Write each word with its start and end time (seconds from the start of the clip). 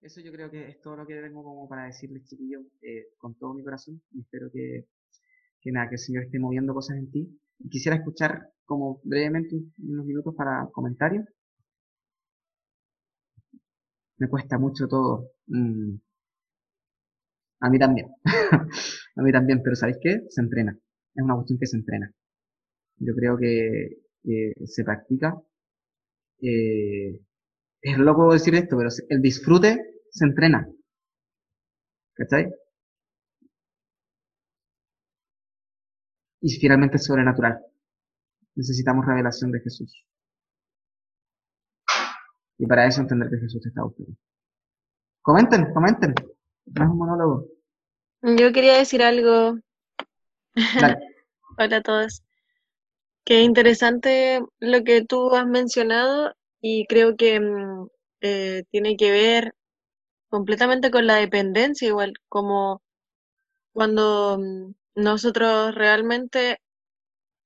eso 0.00 0.20
yo 0.20 0.32
creo 0.32 0.50
que 0.50 0.68
es 0.68 0.80
todo 0.80 0.96
lo 0.96 1.06
que 1.06 1.20
tengo 1.20 1.42
como 1.42 1.68
para 1.68 1.86
decirles, 1.86 2.24
chiquillos, 2.26 2.64
eh, 2.82 3.08
con 3.18 3.34
todo 3.36 3.54
mi 3.54 3.64
corazón. 3.64 4.00
Y 4.12 4.20
espero 4.20 4.50
que, 4.52 4.86
que 5.60 5.72
nada, 5.72 5.88
que 5.88 5.96
el 5.96 6.00
Señor 6.00 6.24
esté 6.24 6.38
moviendo 6.38 6.74
cosas 6.74 6.98
en 6.98 7.10
ti. 7.10 7.40
quisiera 7.70 7.96
escuchar 7.96 8.50
como 8.64 9.00
brevemente 9.04 9.56
unos 9.78 10.06
minutos 10.06 10.34
para 10.36 10.68
comentarios. 10.72 11.24
Me 14.18 14.28
cuesta 14.28 14.58
mucho 14.58 14.86
todo. 14.88 15.30
Mm. 15.46 15.96
A 17.60 17.70
mí 17.70 17.78
también. 17.78 18.08
a 19.16 19.22
mí 19.22 19.32
también, 19.32 19.62
pero 19.62 19.76
¿sabéis 19.76 19.98
qué? 20.00 20.20
Se 20.28 20.40
entrena. 20.40 20.78
Es 21.14 21.24
una 21.24 21.34
cuestión 21.34 21.58
que 21.58 21.66
se 21.66 21.76
entrena. 21.76 22.12
Yo 22.98 23.14
creo 23.14 23.36
que, 23.38 23.98
se 24.66 24.84
practica. 24.84 25.34
Eh, 26.40 27.20
es 27.86 27.98
loco 27.98 28.32
decir 28.32 28.52
esto, 28.56 28.76
pero 28.76 28.88
el 29.08 29.22
disfrute 29.22 29.78
se 30.10 30.24
entrena. 30.24 30.68
¿Cachai? 32.14 32.52
Y 36.40 36.50
finalmente 36.58 36.96
es 36.96 37.04
sobrenatural. 37.04 37.60
Necesitamos 38.56 39.06
revelación 39.06 39.52
de 39.52 39.60
Jesús. 39.60 40.04
Y 42.58 42.66
para 42.66 42.86
eso 42.86 43.02
entender 43.02 43.30
que 43.30 43.38
Jesús 43.38 43.64
está 43.64 43.84
buscando. 43.84 44.16
Comenten, 45.22 45.72
comenten. 45.72 46.14
No 46.66 46.84
es 46.84 46.90
un 46.90 46.98
monólogo. 46.98 47.46
Yo 48.22 48.52
quería 48.52 48.78
decir 48.78 49.02
algo. 49.02 49.60
Hola 51.58 51.76
a 51.76 51.82
todos. 51.82 52.24
Qué 53.24 53.42
interesante 53.42 54.40
lo 54.58 54.82
que 54.82 55.04
tú 55.04 55.32
has 55.36 55.46
mencionado 55.46 56.34
y 56.68 56.86
creo 56.88 57.16
que 57.16 57.38
mm, 57.40 57.88
eh, 58.22 58.64
tiene 58.72 58.96
que 58.96 59.12
ver 59.12 59.54
completamente 60.28 60.90
con 60.90 61.06
la 61.06 61.16
dependencia, 61.16 61.88
igual 61.88 62.14
como 62.28 62.82
cuando 63.72 64.38
mm, 64.40 64.74
nosotros 64.96 65.74
realmente 65.76 66.58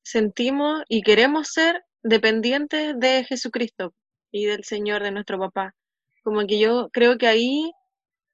sentimos 0.03 0.83
y 0.89 1.03
queremos 1.03 1.49
ser 1.49 1.85
dependientes 2.03 2.99
de 2.99 3.25
Jesucristo 3.25 3.95
y 4.33 4.47
del 4.47 4.65
Señor, 4.65 5.03
de 5.03 5.13
nuestro 5.13 5.39
papá. 5.39 5.75
Como 6.25 6.47
que 6.47 6.59
yo 6.61 6.91
creo 6.93 7.19
que 7.19 7.29
ahí 7.29 7.73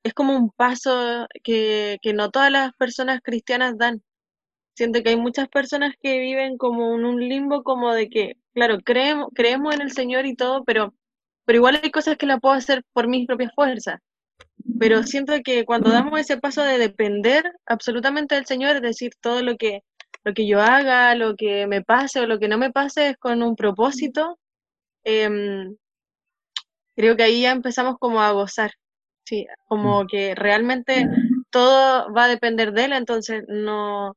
es 0.05 0.15
como 0.15 0.37
un 0.37 0.50
paso 0.53 1.27
que, 1.45 1.98
que 2.03 2.15
no 2.15 2.31
todas 2.31 2.53
las 2.53 2.73
personas 2.75 3.21
cristianas 3.25 3.78
dan. 3.78 4.03
Siento 4.77 5.02
que 5.02 5.08
hay 5.08 5.16
muchas 5.16 5.48
personas 5.48 5.94
que 6.02 6.19
viven 6.20 6.58
como 6.58 6.94
en 6.94 7.06
un 7.06 7.19
limbo 7.27 7.62
como 7.62 7.94
de 7.94 8.10
que, 8.10 8.34
claro, 8.52 8.78
creemos, 8.84 9.28
creemos 9.34 9.74
en 9.74 9.80
el 9.80 9.91
Señor 9.91 10.27
y 10.27 10.36
todo, 10.36 10.64
pero, 10.64 10.92
pero 11.46 11.56
igual 11.56 11.80
hay 11.82 11.91
cosas 11.91 12.19
que 12.19 12.27
la 12.27 12.38
puedo 12.38 12.55
hacer 12.55 12.84
por 12.92 13.08
mis 13.08 13.27
propias 13.27 13.54
fuerzas. 13.54 14.00
Pero 14.78 15.02
siento 15.02 15.32
que 15.42 15.64
cuando 15.64 15.91
damos 15.91 16.20
ese 16.20 16.36
paso 16.36 16.62
de 16.62 16.77
depender 16.77 17.50
absolutamente 17.64 18.34
del 18.34 18.44
Señor, 18.44 18.77
es 18.77 18.82
decir, 18.82 19.12
todo 19.22 19.42
lo 19.42 19.56
que, 19.56 19.80
lo 20.24 20.34
que 20.34 20.47
yo 20.47 20.60
haga, 20.60 21.14
lo 21.14 21.36
que 21.36 21.66
me 21.66 21.82
pase 21.82 22.20
o 22.20 22.27
lo 22.27 22.38
que 22.38 22.48
no 22.48 22.58
me 22.58 22.70
pase 22.70 23.10
es 23.10 23.16
con 23.16 23.42
un 23.42 23.56
propósito, 23.56 24.38
em, 25.04 25.74
creo 26.94 27.16
que 27.16 27.22
ahí 27.22 27.42
ya 27.42 27.52
empezamos 27.52 27.97
como 27.98 28.20
a 28.20 28.32
gozar, 28.32 28.72
sí, 29.24 29.47
como 29.64 30.04
mm. 30.04 30.06
que 30.08 30.34
realmente 30.34 31.08
todo 31.50 32.12
va 32.12 32.24
a 32.24 32.28
depender 32.28 32.72
de 32.72 32.84
él, 32.84 32.92
entonces 32.92 33.44
no, 33.48 34.14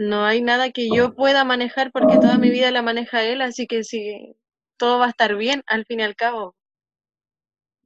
no 0.00 0.24
hay 0.24 0.42
nada 0.42 0.70
que 0.70 0.88
yo 0.88 1.14
pueda 1.14 1.44
manejar 1.44 1.92
porque 1.92 2.16
toda 2.16 2.38
mi 2.38 2.50
vida 2.50 2.70
la 2.70 2.82
maneja 2.82 3.22
él, 3.22 3.42
así 3.42 3.66
que 3.66 3.84
sí, 3.84 4.34
todo 4.78 4.98
va 4.98 5.06
a 5.06 5.10
estar 5.10 5.36
bien 5.36 5.62
al 5.66 5.84
fin 5.84 6.00
y 6.00 6.02
al 6.02 6.16
cabo. 6.16 6.56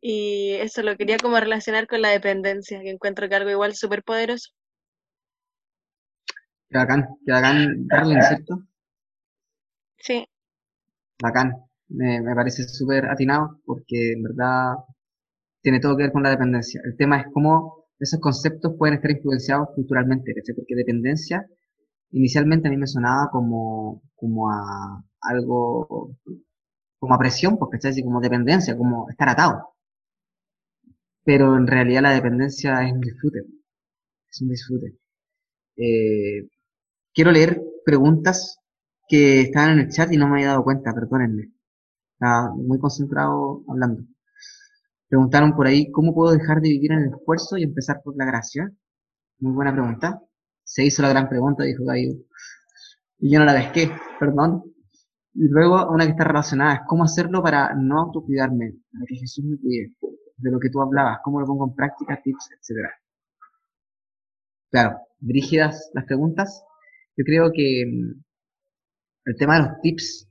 Y 0.00 0.52
eso 0.60 0.82
lo 0.82 0.96
quería 0.96 1.16
como 1.18 1.40
relacionar 1.40 1.86
con 1.86 2.02
la 2.02 2.10
dependencia, 2.10 2.80
que 2.80 2.90
encuentro 2.90 3.28
que 3.28 3.34
algo 3.34 3.50
igual 3.50 3.74
súper 3.74 4.04
poderoso. 4.04 4.50
Qué 6.68 6.78
bacán, 6.78 7.08
qué 7.24 7.32
bacán 7.32 7.86
darle, 7.86 8.22
¿cierto? 8.22 8.58
Sí. 9.98 10.26
Bacán, 11.20 11.52
me, 11.88 12.20
me 12.20 12.34
parece 12.34 12.62
súper 12.64 13.06
atinado 13.06 13.60
porque 13.64 14.12
en 14.12 14.22
verdad 14.22 14.74
tiene 15.62 15.80
todo 15.80 15.96
que 15.96 16.04
ver 16.04 16.12
con 16.12 16.22
la 16.22 16.30
dependencia. 16.30 16.80
El 16.84 16.96
tema 16.96 17.20
es 17.20 17.26
cómo 17.32 17.86
esos 17.98 18.20
conceptos 18.20 18.74
pueden 18.78 18.96
estar 18.96 19.10
influenciados 19.10 19.68
culturalmente, 19.74 20.32
porque 20.54 20.74
dependencia 20.76 21.44
inicialmente 22.12 22.68
a 22.68 22.70
mí 22.70 22.76
me 22.76 22.86
sonaba 22.86 23.30
como, 23.30 24.02
como 24.16 24.50
a 24.50 25.04
algo, 25.22 26.16
como 26.98 27.14
a 27.14 27.18
presión, 27.18 27.58
porque 27.58 27.78
así 27.88 28.02
como 28.04 28.20
dependencia, 28.20 28.76
como 28.76 29.08
estar 29.10 29.28
atado. 29.28 29.74
Pero 31.24 31.56
en 31.56 31.66
realidad 31.66 32.02
la 32.02 32.12
dependencia 32.12 32.82
es 32.86 32.92
un 32.92 33.00
disfrute, 33.00 33.40
es 34.30 34.42
un 34.42 34.48
disfrute. 34.50 34.98
Eh, 35.76 36.48
quiero 37.14 37.32
leer 37.32 37.62
preguntas 37.84 38.58
que 39.08 39.42
estaban 39.42 39.72
en 39.72 39.80
el 39.80 39.90
chat 39.90 40.12
y 40.12 40.18
no 40.18 40.28
me 40.28 40.36
había 40.36 40.48
dado 40.50 40.64
cuenta, 40.64 40.94
perdónenme. 40.94 41.52
Estaba 42.14 42.54
muy 42.56 42.78
concentrado 42.80 43.64
hablando. 43.68 44.04
Preguntaron 45.08 45.54
por 45.56 45.66
ahí, 45.66 45.90
¿cómo 45.90 46.14
puedo 46.14 46.32
dejar 46.32 46.60
de 46.60 46.68
vivir 46.68 46.92
en 46.92 46.98
el 47.00 47.14
esfuerzo 47.14 47.56
y 47.56 47.62
empezar 47.62 48.02
por 48.04 48.16
la 48.16 48.26
gracia? 48.26 48.70
Muy 49.40 49.52
buena 49.54 49.72
pregunta 49.72 50.22
se 50.74 50.84
hizo 50.84 51.02
la 51.02 51.10
gran 51.10 51.28
pregunta, 51.28 51.62
dijo 51.62 51.84
Gallo. 51.84 52.14
Y 53.20 53.32
yo 53.32 53.38
no 53.38 53.44
la 53.44 53.54
pesqué, 53.54 53.92
perdón. 54.18 54.64
Y 55.32 55.46
luego 55.48 55.88
una 55.88 56.04
que 56.04 56.10
está 56.10 56.24
relacionada 56.24 56.74
es 56.74 56.80
cómo 56.88 57.04
hacerlo 57.04 57.44
para 57.44 57.74
no 57.76 58.00
autocuidarme, 58.00 58.72
para 58.92 59.06
que 59.06 59.14
Jesús 59.14 59.44
me 59.44 59.56
cuide, 59.56 59.92
de 60.36 60.50
lo 60.50 60.58
que 60.58 60.70
tú 60.70 60.80
hablabas, 60.80 61.20
cómo 61.22 61.38
lo 61.38 61.46
pongo 61.46 61.68
en 61.68 61.76
práctica, 61.76 62.20
tips, 62.20 62.50
etc. 62.50 62.88
Claro, 64.72 64.98
brígidas 65.20 65.92
las 65.94 66.06
preguntas. 66.06 66.64
Yo 67.16 67.24
creo 67.24 67.52
que 67.52 67.84
mm, 67.86 68.24
el 69.26 69.36
tema 69.36 69.54
de 69.60 69.68
los 69.68 69.80
tips 69.80 70.28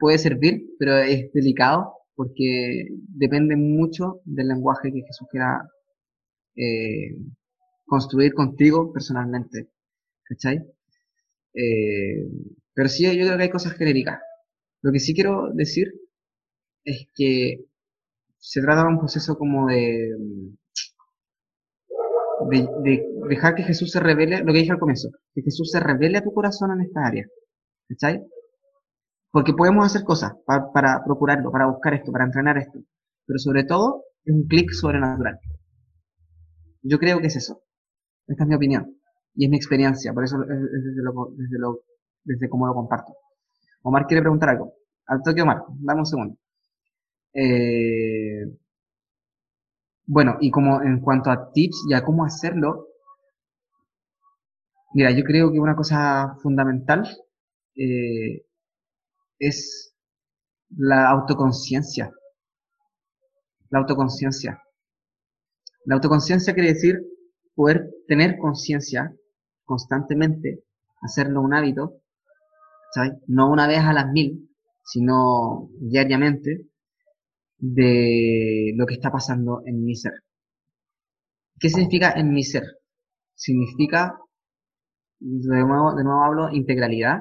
puede 0.00 0.18
servir, 0.18 0.64
pero 0.80 0.98
es 0.98 1.32
delicado 1.32 1.94
porque 2.16 2.88
depende 3.06 3.54
mucho 3.54 4.20
del 4.24 4.48
lenguaje 4.48 4.92
que 4.92 5.02
Jesús 5.02 5.28
quiera 5.30 5.62
eh, 6.56 7.14
construir 7.86 8.34
contigo 8.34 8.92
personalmente. 8.92 9.70
¿Cachai? 10.24 10.58
Eh, 11.54 12.26
pero 12.74 12.88
sí, 12.88 13.04
yo 13.04 13.24
creo 13.24 13.36
que 13.36 13.44
hay 13.44 13.50
cosas 13.50 13.74
genéricas. 13.74 14.20
Lo 14.82 14.92
que 14.92 15.00
sí 15.00 15.14
quiero 15.14 15.50
decir 15.52 15.92
es 16.84 17.08
que 17.14 17.64
se 18.38 18.60
trata 18.60 18.82
de 18.82 18.88
un 18.88 18.98
proceso 18.98 19.36
como 19.38 19.66
de, 19.68 20.10
de, 22.50 23.06
dejar 23.28 23.54
que 23.54 23.62
Jesús 23.62 23.90
se 23.90 24.00
revele, 24.00 24.40
lo 24.40 24.52
que 24.52 24.58
dije 24.58 24.72
al 24.72 24.78
comienzo, 24.78 25.08
que 25.34 25.42
Jesús 25.42 25.70
se 25.70 25.80
revele 25.80 26.18
a 26.18 26.22
tu 26.22 26.32
corazón 26.32 26.72
en 26.72 26.82
esta 26.82 27.06
área. 27.06 27.26
¿Cachai? 27.88 28.22
Porque 29.30 29.52
podemos 29.54 29.86
hacer 29.86 30.04
cosas 30.04 30.32
para, 30.46 30.70
para 30.72 31.04
procurarlo, 31.04 31.50
para 31.50 31.66
buscar 31.66 31.94
esto, 31.94 32.12
para 32.12 32.24
entrenar 32.24 32.58
esto. 32.58 32.80
Pero 33.26 33.38
sobre 33.38 33.64
todo, 33.64 34.04
es 34.24 34.34
un 34.34 34.46
clic 34.46 34.70
sobrenatural. 34.72 35.38
Yo 36.82 36.98
creo 36.98 37.20
que 37.20 37.28
es 37.28 37.36
eso. 37.36 37.63
Esta 38.26 38.44
es 38.44 38.48
mi 38.48 38.54
opinión 38.54 38.96
y 39.34 39.44
es 39.44 39.50
mi 39.50 39.56
experiencia, 39.56 40.12
por 40.12 40.24
eso 40.24 40.40
es 40.42 40.48
desde, 40.48 41.02
lo, 41.02 41.32
desde, 41.36 41.58
lo, 41.58 41.80
desde 42.24 42.48
cómo 42.48 42.66
lo 42.66 42.74
comparto. 42.74 43.12
Omar 43.82 44.06
quiere 44.06 44.22
preguntar 44.22 44.50
algo. 44.50 44.74
Al 45.06 45.22
toque 45.22 45.42
Omar, 45.42 45.62
dame 45.80 46.00
un 46.00 46.06
segundo. 46.06 46.36
Eh, 47.34 48.46
bueno, 50.06 50.36
y 50.40 50.50
como 50.50 50.82
en 50.82 51.00
cuanto 51.00 51.30
a 51.30 51.50
tips 51.52 51.84
y 51.88 51.94
a 51.94 52.02
cómo 52.02 52.24
hacerlo, 52.24 52.88
mira, 54.94 55.10
yo 55.10 55.24
creo 55.24 55.52
que 55.52 55.58
una 55.60 55.76
cosa 55.76 56.36
fundamental 56.42 57.04
eh, 57.74 58.46
es 59.38 59.94
la 60.76 61.10
autoconciencia. 61.10 62.12
La 63.70 63.80
autoconciencia. 63.80 64.62
La 65.84 65.96
autoconciencia 65.96 66.54
quiere 66.54 66.72
decir 66.72 67.13
poder 67.54 67.90
tener 68.08 68.38
conciencia 68.38 69.14
constantemente, 69.64 70.64
hacerlo 71.02 71.40
un 71.42 71.54
hábito, 71.54 72.00
¿sabes? 72.92 73.12
No 73.26 73.50
una 73.50 73.66
vez 73.66 73.80
a 73.80 73.92
las 73.92 74.10
mil, 74.12 74.50
sino 74.84 75.68
diariamente, 75.80 76.66
de 77.58 78.72
lo 78.76 78.86
que 78.86 78.94
está 78.94 79.10
pasando 79.10 79.62
en 79.66 79.84
mi 79.84 79.96
ser. 79.96 80.12
¿Qué 81.58 81.68
significa 81.68 82.12
en 82.12 82.32
mi 82.32 82.44
ser? 82.44 82.64
Significa, 83.34 84.18
de 85.18 85.64
nuevo, 85.64 85.94
de 85.94 86.04
nuevo 86.04 86.22
hablo, 86.22 86.50
integralidad, 86.52 87.20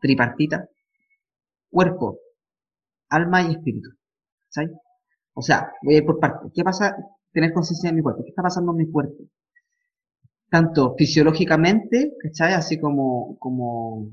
tripartita, 0.00 0.68
cuerpo, 1.70 2.18
alma 3.10 3.42
y 3.42 3.52
espíritu. 3.52 3.90
¿sabes? 4.48 4.70
O 5.34 5.42
sea, 5.42 5.72
voy 5.82 6.02
por 6.02 6.20
partes. 6.20 6.52
¿Qué 6.54 6.62
pasa 6.64 6.96
tener 7.32 7.52
conciencia 7.52 7.90
de 7.90 7.96
mi 7.96 8.02
cuerpo? 8.02 8.22
¿Qué 8.24 8.30
está 8.30 8.42
pasando 8.42 8.72
en 8.72 8.78
mi 8.78 8.90
cuerpo? 8.90 9.24
Tanto 10.52 10.94
fisiológicamente, 10.98 12.12
¿cachai? 12.22 12.52
Así 12.52 12.78
como, 12.78 13.38
como 13.38 14.12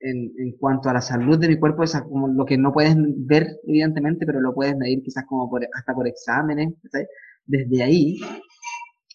en, 0.00 0.32
en, 0.36 0.56
cuanto 0.58 0.88
a 0.88 0.94
la 0.94 1.00
salud 1.00 1.38
de 1.38 1.46
mi 1.46 1.60
cuerpo, 1.60 1.84
es 1.84 1.92
como 2.02 2.26
lo 2.26 2.44
que 2.44 2.58
no 2.58 2.72
puedes 2.72 2.96
ver, 2.98 3.46
evidentemente, 3.64 4.26
pero 4.26 4.40
lo 4.40 4.52
puedes 4.52 4.76
medir 4.76 5.00
quizás 5.04 5.24
como 5.28 5.48
por, 5.48 5.62
hasta 5.72 5.94
por 5.94 6.08
exámenes, 6.08 6.74
¿cachai? 6.82 7.06
desde 7.44 7.84
ahí, 7.84 8.16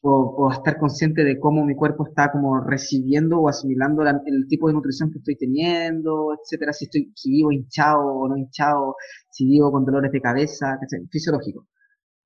o, 0.02 0.50
estar 0.54 0.78
consciente 0.80 1.26
de 1.26 1.38
cómo 1.40 1.66
mi 1.66 1.76
cuerpo 1.76 2.08
está 2.08 2.32
como 2.32 2.62
recibiendo 2.62 3.40
o 3.42 3.50
asimilando 3.50 4.04
el 4.04 4.48
tipo 4.48 4.70
de 4.70 4.74
nutrición 4.74 5.12
que 5.12 5.18
estoy 5.20 5.36
teniendo, 5.36 6.34
etcétera, 6.34 6.72
si 6.72 6.86
estoy, 6.86 7.12
si 7.16 7.32
vivo 7.32 7.52
hinchado 7.52 8.00
o 8.02 8.30
no 8.30 8.38
hinchado, 8.38 8.96
si 9.30 9.46
vivo 9.46 9.74
con 9.74 9.84
dolores 9.84 10.12
de 10.14 10.22
cabeza, 10.22 10.80
fisiológico. 11.12 11.68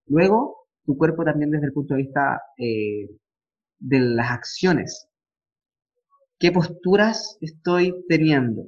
Luego, 0.05 0.67
tu 0.85 0.95
cuerpo 0.95 1.23
también 1.23 1.49
desde 1.49 1.65
el 1.65 1.73
punto 1.73 1.95
de 1.95 2.03
vista 2.03 2.39
eh, 2.59 3.09
de 3.85 3.99
las 3.99 4.31
acciones. 4.31 5.07
¿Qué 6.39 6.51
posturas 6.51 7.37
estoy 7.41 7.93
teniendo? 8.09 8.63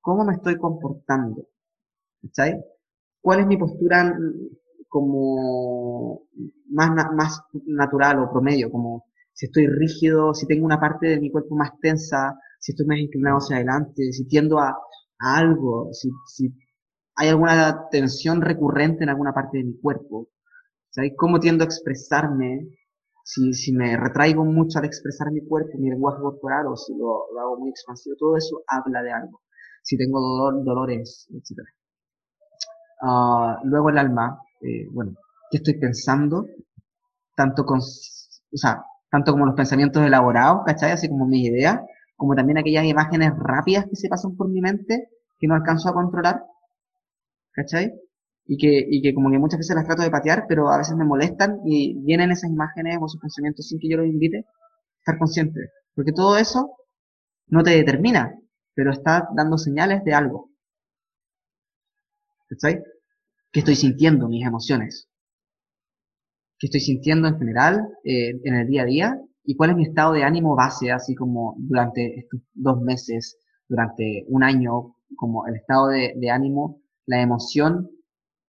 ¿Cómo 0.00 0.24
me 0.24 0.34
estoy 0.34 0.56
comportando? 0.56 1.48
¿Cachai? 2.22 2.62
¿Cuál 3.20 3.40
es 3.40 3.46
mi 3.46 3.56
postura 3.56 4.16
como 4.88 6.22
más, 6.70 6.90
más 7.14 7.42
natural 7.66 8.20
o 8.20 8.30
promedio, 8.30 8.70
como 8.70 9.04
si 9.32 9.46
estoy 9.46 9.66
rígido, 9.66 10.34
si 10.34 10.46
tengo 10.46 10.64
una 10.64 10.80
parte 10.80 11.08
de 11.08 11.20
mi 11.20 11.30
cuerpo 11.30 11.54
más 11.56 11.70
tensa, 11.80 12.38
si 12.58 12.72
estoy 12.72 12.86
más 12.86 12.98
inclinado 12.98 13.38
hacia 13.38 13.56
adelante, 13.56 14.12
si 14.12 14.26
tiendo 14.26 14.58
a, 14.58 14.76
algo, 15.18 15.90
si, 15.92 16.10
si, 16.26 16.52
hay 17.16 17.28
alguna 17.28 17.88
tensión 17.90 18.40
recurrente 18.40 19.04
en 19.04 19.10
alguna 19.10 19.32
parte 19.32 19.58
de 19.58 19.64
mi 19.64 19.78
cuerpo, 19.80 20.28
¿sabes? 20.90 21.12
¿Cómo 21.16 21.38
tiendo 21.38 21.64
a 21.64 21.66
expresarme? 21.66 22.68
Si, 23.32 23.54
si 23.54 23.72
me 23.72 23.96
retraigo 23.96 24.44
mucho 24.44 24.80
al 24.80 24.86
expresar 24.86 25.30
mi 25.30 25.40
cuerpo, 25.46 25.78
mi 25.78 25.88
lenguaje 25.88 26.20
corporal, 26.20 26.66
o 26.66 26.76
si 26.76 26.92
lo, 26.96 27.26
hago 27.40 27.58
muy 27.60 27.70
expansivo, 27.70 28.16
todo 28.18 28.36
eso 28.36 28.64
habla 28.66 29.02
de 29.02 29.12
algo. 29.12 29.42
Si 29.84 29.96
tengo 29.96 30.20
dolor, 30.20 30.64
dolores, 30.64 31.28
etc. 31.30 31.60
Ah, 33.02 33.60
luego 33.62 33.90
el 33.90 33.98
alma, 33.98 34.42
eh, 34.60 34.88
bueno, 34.90 35.14
qué 35.48 35.58
estoy 35.58 35.78
pensando, 35.78 36.44
tanto 37.36 37.64
con, 37.64 37.78
o 37.78 38.56
sea, 38.56 38.84
tanto 39.08 39.30
como 39.30 39.46
los 39.46 39.54
pensamientos 39.54 40.02
elaborados, 40.04 40.62
¿cachai? 40.66 40.90
Así 40.90 41.08
como 41.08 41.28
mis 41.28 41.48
ideas, 41.50 41.78
como 42.16 42.34
también 42.34 42.58
aquellas 42.58 42.84
imágenes 42.84 43.32
rápidas 43.38 43.86
que 43.88 43.94
se 43.94 44.08
pasan 44.08 44.36
por 44.36 44.48
mi 44.48 44.60
mente 44.60 45.08
que 45.38 45.46
no 45.46 45.54
alcanzo 45.54 45.88
a 45.88 45.94
controlar, 45.94 46.42
¿cachai? 47.52 47.94
Y 48.52 48.56
que, 48.58 48.84
y 48.90 49.00
que 49.00 49.14
como 49.14 49.30
que 49.30 49.38
muchas 49.38 49.58
veces 49.58 49.76
las 49.76 49.86
trato 49.86 50.02
de 50.02 50.10
patear, 50.10 50.46
pero 50.48 50.70
a 50.70 50.78
veces 50.78 50.96
me 50.96 51.04
molestan 51.04 51.60
y 51.64 51.94
vienen 52.02 52.32
esas 52.32 52.50
imágenes 52.50 52.98
o 53.00 53.06
esos 53.06 53.20
pensamientos 53.20 53.68
sin 53.68 53.78
que 53.78 53.88
yo 53.88 53.96
los 53.96 54.06
invite, 54.06 54.44
estar 54.98 55.18
consciente. 55.18 55.60
Porque 55.94 56.12
todo 56.12 56.36
eso 56.36 56.72
no 57.46 57.62
te 57.62 57.70
determina, 57.70 58.34
pero 58.74 58.90
está 58.90 59.28
dando 59.36 59.56
señales 59.56 60.02
de 60.04 60.14
algo. 60.14 60.50
¿Cachai? 62.48 62.82
qué 63.52 63.60
estoy 63.60 63.76
sintiendo, 63.76 64.28
mis 64.28 64.46
emociones, 64.46 65.08
qué 66.58 66.66
estoy 66.66 66.80
sintiendo 66.80 67.28
en 67.28 67.38
general 67.38 67.88
eh, 68.04 68.40
en 68.44 68.54
el 68.54 68.66
día 68.68 68.82
a 68.82 68.86
día 68.86 69.20
y 69.44 69.56
cuál 69.56 69.70
es 69.70 69.76
mi 69.76 69.84
estado 69.84 70.12
de 70.12 70.22
ánimo 70.22 70.54
base, 70.54 70.92
así 70.92 71.14
como 71.14 71.56
durante 71.58 72.20
estos 72.20 72.40
dos 72.52 72.80
meses, 72.82 73.38
durante 73.68 74.24
un 74.28 74.44
año, 74.44 74.94
como 75.16 75.46
el 75.46 75.56
estado 75.56 75.88
de, 75.88 76.30
ánimo, 76.30 76.80
la 77.06 77.22
emoción 77.22 77.90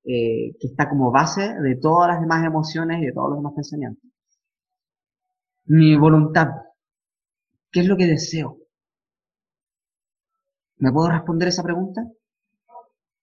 eh, 0.03 0.55
que 0.59 0.67
está 0.67 0.89
como 0.89 1.11
base 1.11 1.53
de 1.61 1.75
todas 1.75 2.09
las 2.09 2.21
demás 2.21 2.45
emociones 2.45 3.01
y 3.01 3.05
de 3.05 3.13
todos 3.13 3.31
los 3.31 3.39
demás 3.39 3.53
pensamientos. 3.55 4.09
Mi 5.65 5.95
voluntad, 5.95 6.47
¿qué 7.71 7.81
es 7.81 7.87
lo 7.87 7.97
que 7.97 8.07
deseo? 8.07 8.57
¿Me 10.77 10.91
puedo 10.91 11.09
responder 11.09 11.47
esa 11.47 11.63
pregunta? 11.63 12.01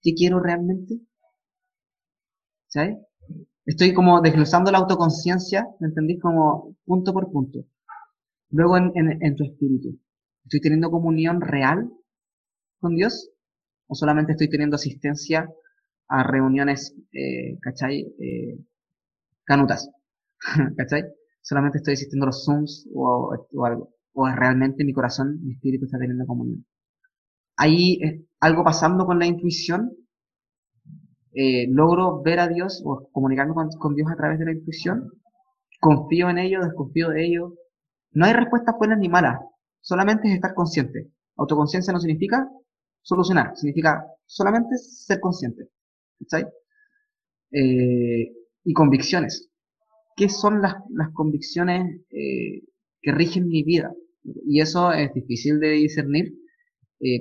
¿Qué 0.01 0.15
quiero 0.15 0.41
realmente? 0.41 1.01
¿sabes? 2.69 2.99
Estoy 3.65 3.93
como 3.93 4.21
desglosando 4.21 4.71
la 4.71 4.79
autoconciencia, 4.79 5.67
¿me 5.81 5.89
entendís? 5.89 6.21
Como 6.21 6.77
punto 6.85 7.13
por 7.13 7.31
punto. 7.31 7.65
Luego 8.51 8.79
en, 8.79 8.93
en, 8.95 9.37
tu 9.37 9.45
espíritu. 9.45 9.99
¿Estoy 10.45 10.61
teniendo 10.61 10.91
comunión 10.91 11.41
real 11.41 11.91
con 12.81 12.97
Dios? 12.97 13.31
¿O 13.89 13.95
solamente 13.95 14.33
estoy 14.33 14.49
teniendo 14.49 14.77
asistencia 14.77 15.51
a 16.09 16.23
reuniones, 16.23 16.95
eh, 17.13 17.59
¿cachai? 17.61 18.01
Eh, 18.19 18.59
canutas. 19.45 19.91
¿Cachai? 20.77 21.05
Solamente 21.43 21.79
estoy 21.79 21.95
asistiendo 21.95 22.25
a 22.25 22.29
los 22.29 22.45
Zooms 22.45 22.89
o, 22.95 23.35
o 23.53 23.65
algo. 23.65 23.95
O 24.13 24.29
realmente 24.29 24.85
mi 24.85 24.93
corazón, 24.93 25.39
mi 25.45 25.53
espíritu 25.55 25.85
está 25.85 25.99
teniendo 25.99 26.27
comunión. 26.27 26.67
Hay 27.57 28.01
eh, 28.03 28.25
algo 28.41 28.65
pasando 28.65 29.07
con 29.07 29.19
la 29.19 29.27
intuición 29.27 29.93
eh, 31.41 31.67
logro 31.71 32.23
ver 32.23 32.41
a 32.41 32.49
Dios 32.49 32.83
o 32.85 33.09
comunicarme 33.13 33.55
con, 33.79 33.95
Dios 33.95 34.11
a 34.11 34.17
través 34.17 34.39
de 34.41 34.47
la 34.47 34.53
intuición, 34.53 35.09
confío 35.81 36.31
en 36.31 36.39
ello, 36.39 36.61
desconfío 36.61 37.11
de 37.11 37.27
ello. 37.27 37.55
No 38.13 38.27
hay 38.27 38.33
respuestas 38.33 38.75
buenas 38.77 38.99
ni 38.99 39.09
malas, 39.09 39.39
solamente 39.81 40.29
es 40.29 40.35
estar 40.35 40.55
consciente. 40.55 41.13
Autoconciencia 41.37 41.93
no 41.93 42.01
significa 42.01 42.49
solucionar, 43.03 43.57
significa 43.57 44.05
solamente 44.27 44.77
ser 44.79 45.21
consciente. 45.21 45.69
Eh, 47.53 48.33
y 48.65 48.73
convicciones. 48.75 49.51
¿Qué 50.17 50.29
son 50.29 50.61
las, 50.61 50.75
convicciones 51.15 52.01
eh, 52.11 52.63
que 53.01 53.13
rigen 53.13 53.49
mi 53.49 53.63
vida? 53.63 53.93
Y 54.47 54.61
eso 54.61 54.93
es 54.93 55.13
difícil 55.15 55.61
de 55.61 55.71
discernir. 55.71 56.35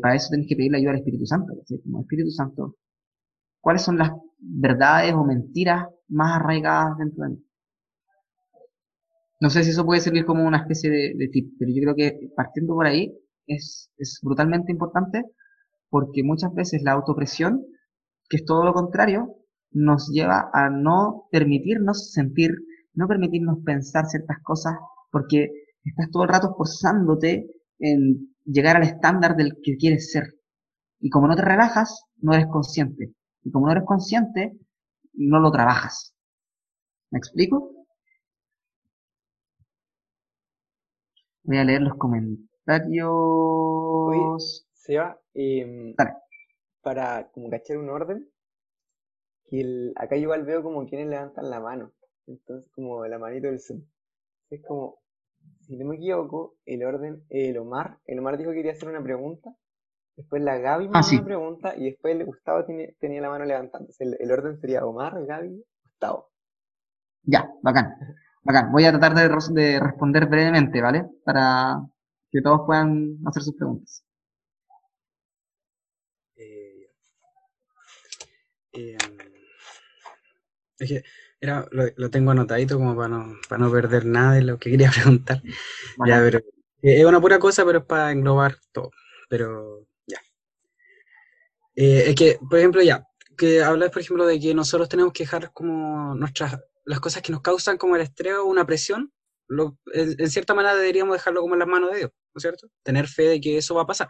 para 0.02 0.16
eso 0.16 0.30
tenés 0.32 0.48
que 0.48 0.56
pedirle 0.56 0.80
ayuda 0.80 0.92
al 0.92 0.98
Espíritu 0.98 1.26
Santo. 1.26 1.54
Como 1.84 2.02
Espíritu 2.02 2.32
Santo, 2.32 2.76
cuáles 3.62 3.84
son 3.84 3.98
las 3.98 4.12
verdades 4.40 5.14
o 5.14 5.24
mentiras 5.24 5.88
más 6.08 6.40
arraigadas 6.40 6.98
dentro 6.98 7.24
de 7.24 7.30
mí. 7.32 7.44
No 9.40 9.50
sé 9.50 9.64
si 9.64 9.70
eso 9.70 9.86
puede 9.86 10.02
servir 10.02 10.26
como 10.26 10.48
una 10.48 10.58
especie 10.58 10.90
de, 10.90 11.28
tip, 11.32 11.54
pero 11.60 11.72
yo 11.72 11.82
creo 11.82 11.96
que 11.96 12.30
partiendo 12.36 12.74
por 12.74 12.88
ahí 12.88 13.14
es, 13.46 13.92
es 13.98 14.20
brutalmente 14.24 14.72
importante 14.72 15.24
porque 15.90 16.24
muchas 16.24 16.54
veces 16.54 16.82
la 16.82 16.94
autopresión, 16.94 17.64
que 18.30 18.38
es 18.38 18.46
todo 18.46 18.64
lo 18.64 18.74
contrario, 18.74 19.36
nos 19.72 20.10
lleva 20.10 20.50
a 20.54 20.70
no 20.70 21.28
permitirnos 21.32 22.12
sentir, 22.12 22.52
no 22.94 23.08
permitirnos 23.08 23.60
pensar 23.64 24.06
ciertas 24.06 24.38
cosas, 24.44 24.76
porque 25.12 25.52
estás 25.84 26.10
todo 26.12 26.24
el 26.24 26.30
rato 26.30 26.50
esforzándote 26.52 27.50
en 27.80 28.36
llegar 28.46 28.78
al 28.78 28.84
estándar 28.84 29.36
del 29.36 29.58
que 29.64 29.78
quieres 29.78 30.12
ser. 30.12 30.36
Y 31.00 31.10
como 31.10 31.28
no 31.28 31.36
te 31.36 31.44
relajas, 31.44 32.04
no 32.18 32.34
eres 32.34 32.48
consciente. 32.48 33.14
Y 33.44 33.52
como 33.52 33.68
no 33.68 33.72
eres 33.74 33.86
consciente, 33.86 34.58
no 35.14 35.40
lo 35.40 35.52
trabajas. 35.52 36.16
¿Me 37.12 37.20
explico? 37.20 37.72
Voy 41.44 41.58
a 41.58 41.64
leer 41.64 41.82
los 41.82 41.96
comentarios. 41.98 43.08
Seba, 44.74 45.20
eh, 45.34 45.94
para 46.88 47.30
como 47.32 47.50
cachar 47.50 47.78
un 47.78 47.90
orden, 47.90 48.30
que 49.50 49.60
el, 49.60 49.94
acá 49.98 50.16
igual 50.16 50.46
veo 50.46 50.64
como 50.64 50.86
quienes 50.88 51.08
levantan 51.08 51.50
la 51.50 51.60
mano. 51.60 51.92
Entonces, 52.28 52.72
como 52.72 53.06
la 53.06 53.20
manito 53.20 53.48
del 53.48 53.60
Zoom. 53.60 53.84
Es 54.50 54.64
como, 54.66 55.00
si 55.62 55.76
no 55.76 55.86
me 55.86 55.98
equivoco, 55.98 56.56
el 56.66 56.84
orden, 56.86 57.26
el 57.30 57.58
Omar, 57.58 58.00
el 58.06 58.20
Omar 58.20 58.38
dijo 58.38 58.52
que 58.52 58.58
quería 58.58 58.72
hacer 58.72 58.88
una 58.88 59.04
pregunta 59.04 59.54
Después 60.16 60.42
la 60.42 60.58
Gaby 60.58 60.90
me 60.90 60.98
ah, 60.98 61.02
una 61.12 61.24
pregunta 61.26 61.76
y 61.78 61.92
después 61.92 62.16
el 62.16 62.26
Gustavo 62.26 62.66
tenía 62.66 63.22
la 63.22 63.30
mano 63.30 63.46
levantándose. 63.46 64.04
El, 64.20 64.32
orden 64.32 64.60
sería 64.60 64.84
Omar, 64.84 65.14
Gaby, 65.24 65.64
Gustavo. 65.84 66.32
Ya, 67.22 67.48
bacán. 67.62 67.94
Bacán. 68.42 68.72
Voy 68.72 68.86
a 68.86 68.92
tratar 68.92 69.14
de, 69.14 69.80
responder 69.80 70.26
brevemente, 70.26 70.82
¿vale? 70.82 71.06
Para 71.24 71.86
que 72.32 72.42
todos 72.42 72.62
puedan 72.66 73.20
hacer 73.28 73.44
sus 73.44 73.56
preguntas. 73.56 74.04
Eh, 76.36 76.90
eh, 78.78 78.98
es 80.80 80.90
que 80.90 81.04
era, 81.40 81.68
lo, 81.72 82.10
tengo 82.10 82.32
anotadito 82.32 82.78
como 82.78 82.96
para 82.96 83.10
no, 83.10 83.36
para 83.48 83.64
no 83.64 83.72
perder 83.72 84.06
nada 84.06 84.34
de 84.34 84.42
lo 84.44 84.58
que 84.58 84.72
quería 84.72 84.92
preguntar. 84.96 85.42
Ya, 86.06 86.20
pero 86.20 86.40
es 86.82 87.06
una 87.06 87.22
pura 87.22 87.40
cosa, 87.40 87.66
pero 87.66 87.80
es 87.80 87.86
para 87.86 88.12
englobar 88.12 88.58
todo. 88.72 88.92
Pero 89.30 89.88
eh, 91.76 92.06
es 92.08 92.16
que, 92.16 92.40
por 92.50 92.58
ejemplo, 92.58 92.82
ya, 92.82 93.06
que 93.38 93.64
hablas, 93.64 93.92
por 93.92 94.02
ejemplo, 94.02 94.26
de 94.26 94.40
que 94.40 94.54
nosotros 94.56 94.90
tenemos 94.90 95.14
que 95.14 95.24
dejar 95.24 95.54
como 95.54 96.16
nuestras, 96.16 96.60
las 96.86 97.00
cosas 97.00 97.22
que 97.22 97.32
nos 97.32 97.42
causan 97.42 97.78
como 97.78 97.96
el 97.96 98.02
estrés 98.02 98.34
o 98.34 98.46
una 98.46 98.66
presión, 98.66 99.14
lo, 99.48 99.78
en, 99.94 100.30
cierta 100.30 100.56
manera 100.56 100.76
deberíamos 100.76 101.14
dejarlo 101.14 101.42
como 101.42 101.54
en 101.54 101.60
las 101.60 101.68
manos 101.68 101.92
de 101.92 101.98
Dios, 102.00 102.12
¿no 102.34 102.40
es 102.40 102.42
cierto? 102.42 102.68
Tener 102.82 103.08
fe 103.08 103.24
de 103.24 103.40
que 103.40 103.58
eso 103.58 103.76
va 103.76 103.84
a 103.84 103.88
pasar. 103.88 104.08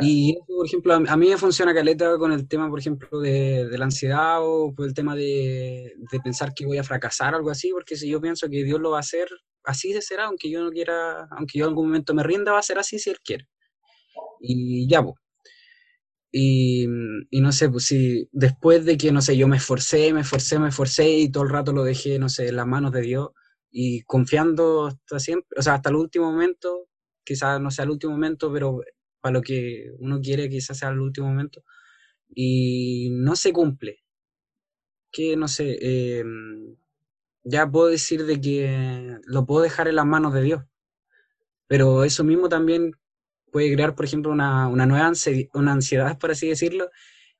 Y 0.00 0.38
por 0.46 0.66
ejemplo, 0.66 0.94
a, 0.94 1.16
mí 1.16 1.28
me 1.28 1.36
funciona 1.36 1.74
caleta 1.74 2.16
con 2.16 2.32
el 2.32 2.48
tema, 2.48 2.70
por 2.70 2.78
ejemplo, 2.78 3.20
de, 3.20 3.68
de 3.68 3.78
la 3.78 3.84
ansiedad 3.84 4.38
o 4.40 4.72
por 4.74 4.86
el 4.86 4.94
tema 4.94 5.14
de, 5.14 5.94
de, 6.10 6.20
pensar 6.20 6.54
que 6.54 6.64
voy 6.64 6.78
a 6.78 6.84
fracasar 6.84 7.34
o 7.34 7.36
algo 7.36 7.50
así, 7.50 7.70
porque 7.70 7.96
si 7.96 8.08
yo 8.08 8.20
pienso 8.20 8.48
que 8.48 8.64
Dios 8.64 8.80
lo 8.80 8.92
va 8.92 8.98
a 8.98 9.00
hacer, 9.00 9.28
así 9.62 9.92
de 9.92 10.00
será, 10.00 10.24
aunque 10.26 10.50
yo 10.50 10.62
no 10.62 10.70
quiera, 10.70 11.28
aunque 11.32 11.58
yo 11.58 11.66
en 11.66 11.70
algún 11.70 11.88
momento 11.88 12.14
me 12.14 12.22
rinda, 12.22 12.52
va 12.52 12.60
a 12.60 12.62
ser 12.62 12.78
así 12.78 12.98
si 12.98 13.10
Él 13.10 13.18
quiere. 13.22 13.46
Y 14.40 14.88
ya, 14.88 15.02
pues. 15.02 15.16
Y, 16.32 16.86
y 17.30 17.40
no 17.40 17.52
sé, 17.52 17.68
pues 17.68 17.84
si 17.84 18.28
después 18.32 18.84
de 18.84 18.96
que, 18.96 19.12
no 19.12 19.20
sé, 19.20 19.36
yo 19.36 19.46
me 19.48 19.58
esforcé, 19.58 20.12
me 20.12 20.22
esforcé, 20.22 20.58
me 20.58 20.68
esforcé 20.68 21.08
y 21.10 21.30
todo 21.30 21.44
el 21.44 21.50
rato 21.50 21.72
lo 21.72 21.84
dejé, 21.84 22.18
no 22.18 22.28
sé, 22.28 22.48
en 22.48 22.56
las 22.56 22.66
manos 22.66 22.90
de 22.92 23.02
Dios 23.02 23.28
y 23.70 24.02
confiando 24.02 24.86
hasta 24.86 25.18
siempre, 25.18 25.48
o 25.58 25.62
sea, 25.62 25.74
hasta 25.74 25.90
el 25.90 25.96
último 25.96 26.30
momento, 26.30 26.86
quizás 27.24 27.60
no 27.60 27.70
sea 27.72 27.84
el 27.84 27.90
último 27.90 28.12
momento, 28.12 28.52
pero 28.52 28.80
para 29.24 29.32
lo 29.32 29.40
que 29.40 29.90
uno 30.00 30.20
quiere 30.20 30.50
quizás 30.50 30.76
sea 30.76 30.90
el 30.90 31.00
último 31.00 31.28
momento, 31.28 31.64
y 32.28 33.08
no 33.10 33.36
se 33.36 33.54
cumple. 33.54 34.04
Que 35.10 35.34
no 35.34 35.48
sé, 35.48 35.78
eh, 35.80 36.24
ya 37.42 37.66
puedo 37.70 37.86
decir 37.86 38.26
de 38.26 38.38
que 38.38 39.16
lo 39.24 39.46
puedo 39.46 39.62
dejar 39.62 39.88
en 39.88 39.96
las 39.96 40.04
manos 40.04 40.34
de 40.34 40.42
Dios, 40.42 40.62
pero 41.66 42.04
eso 42.04 42.22
mismo 42.22 42.50
también 42.50 42.92
puede 43.50 43.72
crear, 43.72 43.94
por 43.94 44.04
ejemplo, 44.04 44.30
una, 44.30 44.68
una 44.68 44.84
nueva 44.84 45.06
ansiedad, 45.06 45.48
una 45.54 45.72
ansiedad, 45.72 46.18
por 46.18 46.30
así 46.30 46.48
decirlo, 46.48 46.90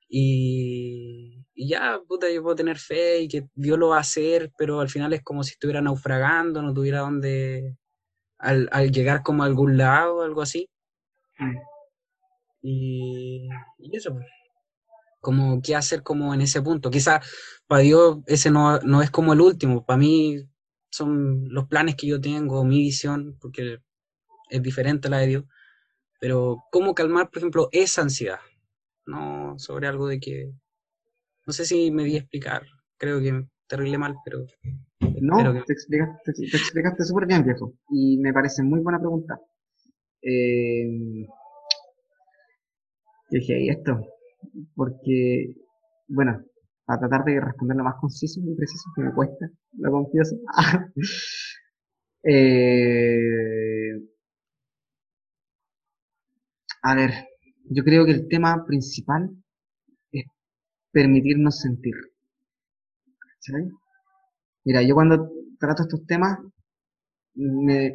y, 0.09 1.45
ya, 1.55 2.01
puta, 2.09 2.31
yo 2.33 2.43
puedo 2.43 2.57
tener 2.57 2.79
fe 2.79 3.21
y 3.21 3.29
que 3.29 3.47
Dios 3.55 3.79
lo 3.79 3.89
va 3.89 3.99
a 3.99 4.01
hacer, 4.01 4.53
pero 4.57 4.81
al 4.81 4.89
final 4.89 5.13
es 5.13 5.23
como 5.23 5.45
si 5.45 5.51
estuviera 5.53 5.83
naufragando, 5.83 6.63
no 6.63 6.73
tuviera 6.73 7.01
dónde, 7.01 7.77
al, 8.39 8.71
al 8.73 8.91
llegar 8.91 9.23
como 9.23 9.43
a 9.43 9.47
algún 9.47 9.77
lado, 9.77 10.23
algo 10.23 10.41
así. 10.41 10.71
Mm. 11.39 11.74
Y, 12.65 13.49
y 13.79 13.97
eso, 13.97 14.13
pues. 14.15 14.27
como 15.21 15.63
qué 15.63 15.75
hacer 15.77 16.03
como 16.03 16.35
en 16.35 16.41
ese 16.43 16.63
punto. 16.63 16.91
Quizá 16.91 17.21
para 17.67 17.83
Dios 17.83 18.19
ese 18.27 18.51
no, 18.51 18.79
no 18.81 19.03
es 19.03 19.11
como 19.11 19.33
el 19.33 19.41
último, 19.41 19.85
para 19.87 19.99
mí 19.99 20.45
son 20.91 21.49
los 21.51 21.67
planes 21.69 21.97
que 21.97 22.07
yo 22.07 22.21
tengo, 22.21 22.65
mi 22.65 22.79
visión, 22.81 23.37
porque 23.41 23.79
es 24.51 24.63
diferente 24.63 25.09
a 25.09 25.11
la 25.13 25.19
de 25.19 25.27
Dios, 25.29 25.45
pero 26.21 26.65
cómo 26.73 26.95
calmar, 26.95 27.31
por 27.31 27.39
ejemplo, 27.39 27.69
esa 27.73 28.03
ansiedad, 28.03 28.41
no 29.07 29.59
sobre 29.59 29.89
algo 29.89 30.09
de 30.09 30.21
que, 30.21 30.53
no 31.47 31.53
sé 31.53 31.65
si 31.67 31.91
me 31.91 32.05
di 32.05 32.17
a 32.17 32.21
explicar, 32.21 32.63
creo 32.99 33.21
que 33.21 33.47
terrible 33.69 33.99
mal, 33.99 34.17
pero... 34.25 34.47
No, 35.01 35.39
espero 35.39 35.55
que- 35.55 35.63
te 35.67 35.73
explicaste, 35.75 36.33
te 36.35 36.57
explicaste 36.57 37.05
súper 37.05 37.27
bien, 37.27 37.45
viejo. 37.45 37.75
Y 37.91 38.19
me 38.19 38.33
parece 38.33 38.63
muy 38.63 38.81
buena 38.81 38.99
pregunta. 39.01 39.41
Eh, 40.23 41.27
yo 43.35 43.41
dije, 43.41 43.65
¿y 43.65 43.69
esto? 43.69 44.01
Porque, 44.77 45.57
bueno, 46.07 46.41
para 46.85 47.01
tratar 47.01 47.25
de 47.25 47.41
responder 47.41 47.77
lo 47.77 47.85
más 47.85 47.97
conciso 48.01 48.41
y 48.41 48.55
preciso, 48.55 48.91
que 48.95 49.03
me 49.03 49.13
cuesta, 49.13 49.51
lo 49.79 49.91
confieso. 49.91 50.37
Eh, 52.27 54.01
a 56.81 56.95
ver, 56.95 57.11
yo 57.69 57.85
creo 57.85 58.07
que 58.07 58.13
el 58.13 58.29
tema 58.29 58.65
principal 58.67 59.29
es 60.11 60.25
permitirnos 60.91 61.61
sentir. 61.61 61.93
Mira, 64.65 64.81
yo 64.81 64.95
cuando 64.95 65.31
trato 65.59 65.83
estos 65.83 66.07
temas, 66.07 66.39
me, 67.35 67.93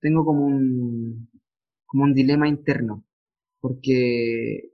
tengo 0.00 0.24
como 0.24 0.44
un, 0.46 1.28
como 1.86 2.04
un 2.04 2.14
dilema 2.14 2.46
interno, 2.48 3.04
porque 3.66 4.70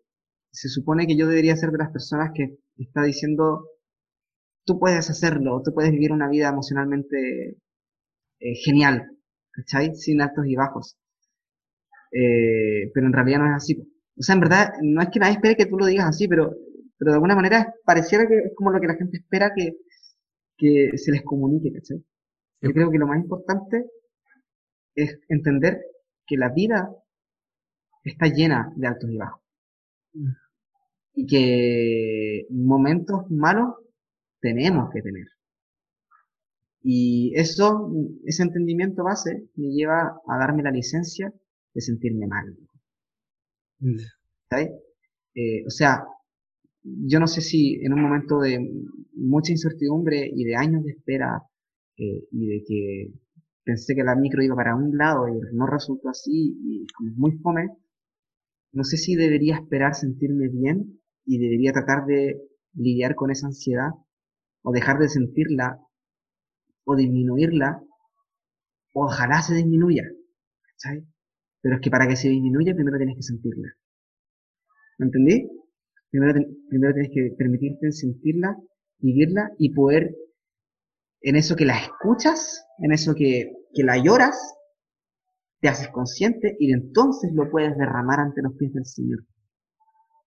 se 0.51 0.69
supone 0.69 1.07
que 1.07 1.17
yo 1.17 1.27
debería 1.27 1.57
ser 1.57 1.71
de 1.71 1.79
las 1.79 1.91
personas 1.91 2.33
que 2.35 2.59
está 2.77 3.03
diciendo, 3.03 3.67
tú 4.67 4.79
puedes 4.79 5.09
hacerlo, 5.09 5.63
tú 5.65 5.73
puedes 5.73 5.93
vivir 5.93 6.13
una 6.13 6.29
vida 6.29 6.51
emocionalmente 6.51 7.57
eh, 8.41 8.55
genial, 8.63 9.07
¿cachai? 9.51 9.95
Sin 9.95 10.21
altos 10.21 10.45
y 10.47 10.57
bajos. 10.57 10.99
Eh, 12.13 12.91
pero 12.93 13.07
en 13.07 13.15
realidad 13.15 13.39
no 13.39 13.47
es 13.47 13.57
así. 13.57 13.79
O 14.19 14.23
sea, 14.23 14.35
en 14.35 14.43
verdad, 14.43 14.75
no 14.83 15.01
es 15.01 15.09
que 15.09 15.21
nadie 15.21 15.35
espere 15.37 15.57
que 15.57 15.67
tú 15.67 15.79
lo 15.79 15.87
digas 15.87 16.09
así, 16.09 16.29
pero, 16.29 16.55
pero 16.99 17.13
de 17.13 17.15
alguna 17.15 17.35
manera 17.35 17.75
pareciera 17.87 18.27
que 18.29 18.37
es 18.37 18.53
como 18.55 18.73
lo 18.73 18.81
que 18.81 18.89
la 18.89 18.97
gente 18.97 19.17
espera 19.17 19.53
que, 19.57 19.73
que 20.59 20.99
se 20.99 21.13
les 21.13 21.23
comunique, 21.23 21.73
¿cachai? 21.73 22.05
Yo 22.61 22.73
creo 22.73 22.91
que 22.91 22.99
lo 22.99 23.07
más 23.07 23.19
importante 23.23 23.87
es 24.95 25.19
entender 25.31 25.81
que 26.27 26.37
la 26.37 26.51
vida 26.51 26.91
está 28.05 28.27
llena 28.27 28.73
de 28.77 28.87
altos 28.87 29.11
y 29.11 29.17
bajos. 29.17 29.43
Mm. 30.15 30.29
Y 31.15 31.27
que 31.27 32.47
momentos 32.51 33.31
malos 33.31 33.75
tenemos 34.41 34.91
que 34.93 35.03
tener. 35.03 35.27
Y 36.83 37.33
eso, 37.37 37.91
ese 38.25 38.43
entendimiento 38.43 39.05
base 39.05 39.49
me 39.55 39.69
lleva 39.69 40.21
a 40.27 40.39
darme 40.39 40.63
la 40.63 40.71
licencia 40.71 41.33
de 41.75 41.81
sentirme 41.81 42.27
mal. 42.27 42.57
¿sabes? 44.51 44.71
Eh, 45.35 45.65
o 45.67 45.71
sea, 45.71 46.05
yo 46.83 47.21
no 47.21 47.27
sé 47.27 47.41
si 47.41 47.75
en 47.83 47.93
un 47.93 48.03
momento 48.03 48.41
de 48.41 48.59
mucha 49.15 49.53
incertidumbre 49.53 50.29
y 50.35 50.45
de 50.45 50.57
años 50.57 50.85
de 50.85 50.91
espera 50.91 51.43
eh, 51.97 52.25
y 52.31 52.47
de 52.47 52.65
que 52.67 53.13
pensé 53.65 53.95
que 53.95 54.03
la 54.03 54.17
micro 54.17 54.43
iba 54.43 54.57
para 54.57 54.75
un 54.75 54.97
lado 54.97 55.29
y 55.29 55.33
no 55.55 55.67
resultó 55.67 56.09
así 56.09 56.57
y 56.65 56.87
como 56.97 57.13
muy 57.13 57.33
fome, 57.39 57.69
no 58.73 58.85
sé 58.85 58.97
si 58.97 59.15
debería 59.17 59.57
esperar 59.57 59.95
sentirme 59.95 60.49
bien 60.49 61.01
y 61.25 61.39
debería 61.39 61.73
tratar 61.73 62.07
de 62.07 62.41
lidiar 62.75 63.15
con 63.15 63.31
esa 63.31 63.47
ansiedad 63.49 63.91
o 64.63 64.73
dejar 64.73 64.99
de 64.99 65.09
sentirla 65.09 65.79
o 66.91 66.93
disminuirla 67.01 67.69
ojalá 68.95 69.43
se 69.43 69.55
disminuya, 69.55 70.05
¿sabes? 70.77 71.05
Pero 71.63 71.77
es 71.77 71.83
que 71.83 71.91
para 71.91 72.09
que 72.09 72.17
se 72.17 72.29
disminuya 72.31 72.75
primero 72.75 72.99
tienes 72.99 73.17
que 73.17 73.23
sentirla. 73.23 73.69
¿Me 74.99 75.05
entendí? 75.07 75.37
Primero, 76.11 76.33
ten- 76.35 76.57
primero 76.71 76.95
tienes 76.95 77.13
que 77.15 77.35
permitirte 77.37 77.93
sentirla, 77.93 78.57
vivirla 78.99 79.51
y 79.59 79.75
poder, 79.75 80.15
en 81.23 81.37
eso 81.37 81.57
que 81.57 81.65
la 81.65 81.79
escuchas, 81.79 82.65
en 82.79 82.93
eso 82.93 83.15
que, 83.15 83.53
que 83.75 83.83
la 83.83 83.97
lloras, 83.97 84.37
te 85.63 85.69
haces 85.69 85.89
consciente 85.89 86.57
y 86.59 86.73
entonces 86.73 87.31
lo 87.33 87.49
puedes 87.49 87.79
derramar 87.79 88.19
ante 88.19 88.43
los 88.43 88.55
pies 88.55 88.75
del 88.75 88.85
Señor. 88.85 89.21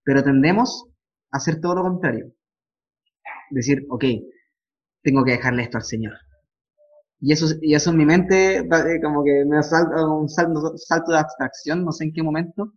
Pero 0.03 0.23
tendemos 0.23 0.87
a 1.29 1.37
hacer 1.37 1.59
todo 1.59 1.75
lo 1.75 1.81
contrario. 1.83 2.33
Decir, 3.51 3.85
ok, 3.89 4.05
tengo 5.03 5.25
que 5.25 5.31
dejarle 5.31 5.63
esto 5.63 5.77
al 5.77 5.83
Señor. 5.83 6.13
Y 7.19 7.33
eso, 7.33 7.47
y 7.61 7.75
eso 7.75 7.91
en 7.91 7.97
mi 7.97 8.05
mente, 8.05 8.59
eh, 8.59 9.01
como 9.03 9.25
que 9.25 9.43
me 9.45 9.61
salta 9.61 10.07
un 10.07 10.29
salto, 10.29 11.11
de 11.11 11.17
abstracción, 11.17 11.83
no 11.83 11.91
sé 11.91 12.05
en 12.05 12.13
qué 12.13 12.23
momento, 12.23 12.73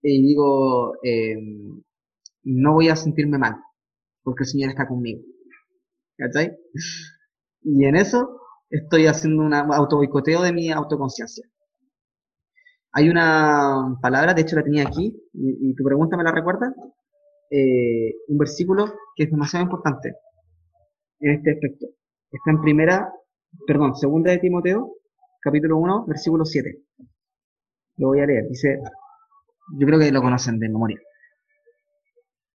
y 0.00 0.22
digo, 0.28 0.94
eh, 1.02 1.36
no 2.44 2.74
voy 2.74 2.88
a 2.88 2.96
sentirme 2.96 3.38
mal, 3.38 3.56
porque 4.22 4.44
el 4.44 4.48
Señor 4.48 4.70
está 4.70 4.86
conmigo. 4.86 5.22
¿Cachai? 6.16 6.56
Y 7.62 7.84
en 7.84 7.96
eso 7.96 8.40
estoy 8.70 9.06
haciendo 9.06 9.42
un 9.42 9.54
autoboicoteo 9.54 10.42
de 10.42 10.52
mi 10.52 10.70
autoconciencia. 10.70 11.44
Hay 12.96 13.08
una 13.08 13.98
palabra, 14.00 14.34
de 14.34 14.42
hecho 14.42 14.54
la 14.54 14.62
tenía 14.62 14.84
aquí, 14.84 15.12
y, 15.32 15.74
tu 15.74 15.82
pregunta 15.82 16.16
me 16.16 16.22
la 16.22 16.30
recuerda, 16.30 16.72
eh, 17.50 18.14
un 18.28 18.38
versículo 18.38 18.86
que 19.16 19.24
es 19.24 19.30
demasiado 19.30 19.64
importante 19.64 20.14
en 21.18 21.34
este 21.34 21.52
aspecto. 21.52 21.86
Está 22.30 22.52
en 22.52 22.60
primera, 22.60 23.12
perdón, 23.66 23.96
segunda 23.96 24.30
de 24.30 24.38
Timoteo, 24.38 24.92
capítulo 25.40 25.78
1, 25.78 26.06
versículo 26.06 26.44
7. 26.44 26.84
Lo 27.96 28.08
voy 28.08 28.20
a 28.20 28.26
leer. 28.26 28.46
Dice, 28.48 28.78
yo 29.76 29.86
creo 29.88 29.98
que 29.98 30.12
lo 30.12 30.22
conocen 30.22 30.60
de 30.60 30.68
memoria. 30.68 31.00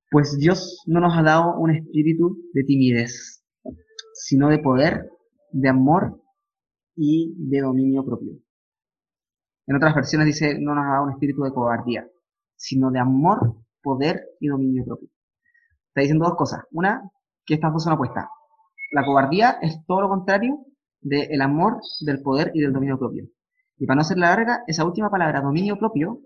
Pues 0.09 0.37
Dios 0.37 0.83
no 0.87 1.01
nos 1.01 1.17
ha 1.17 1.21
dado 1.21 1.57
un 1.57 1.71
espíritu 1.71 2.37
de 2.53 2.63
timidez, 2.63 3.43
sino 4.13 4.47
de 4.47 4.59
poder, 4.59 5.09
de 5.51 5.67
amor 5.67 6.21
y 6.95 7.35
de 7.37 7.59
dominio 7.59 8.05
propio. 8.05 8.39
En 9.69 9.75
otras 9.75 9.93
versiones 9.93 10.25
dice, 10.25 10.57
no 10.59 10.73
nos 10.73 10.83
ha 10.83 10.93
dado 10.93 11.03
un 11.03 11.11
espíritu 11.11 11.43
de 11.43 11.53
cobardía, 11.53 12.07
sino 12.55 12.89
de 12.89 12.97
amor, 12.97 13.55
poder 13.83 14.19
y 14.39 14.47
dominio 14.47 14.83
propio. 14.83 15.09
Está 15.89 16.01
diciendo 16.01 16.25
dos 16.25 16.35
cosas. 16.35 16.63
Una, 16.71 17.03
que 17.45 17.53
estas 17.53 17.71
dos 17.71 17.83
son 17.83 17.93
opuestas. 17.93 18.25
La 18.91 19.05
cobardía 19.05 19.59
es 19.61 19.77
todo 19.85 20.01
lo 20.01 20.09
contrario 20.09 20.57
del 21.01 21.39
amor, 21.39 21.79
del 21.99 22.19
poder 22.23 22.49
y 22.55 22.61
del 22.61 22.73
dominio 22.73 22.97
propio. 22.97 23.27
Y 23.77 23.85
para 23.85 23.97
no 23.97 24.03
ser 24.03 24.17
larga, 24.17 24.63
esa 24.65 24.83
última 24.83 25.11
palabra, 25.11 25.39
dominio 25.39 25.77
propio, 25.77 26.19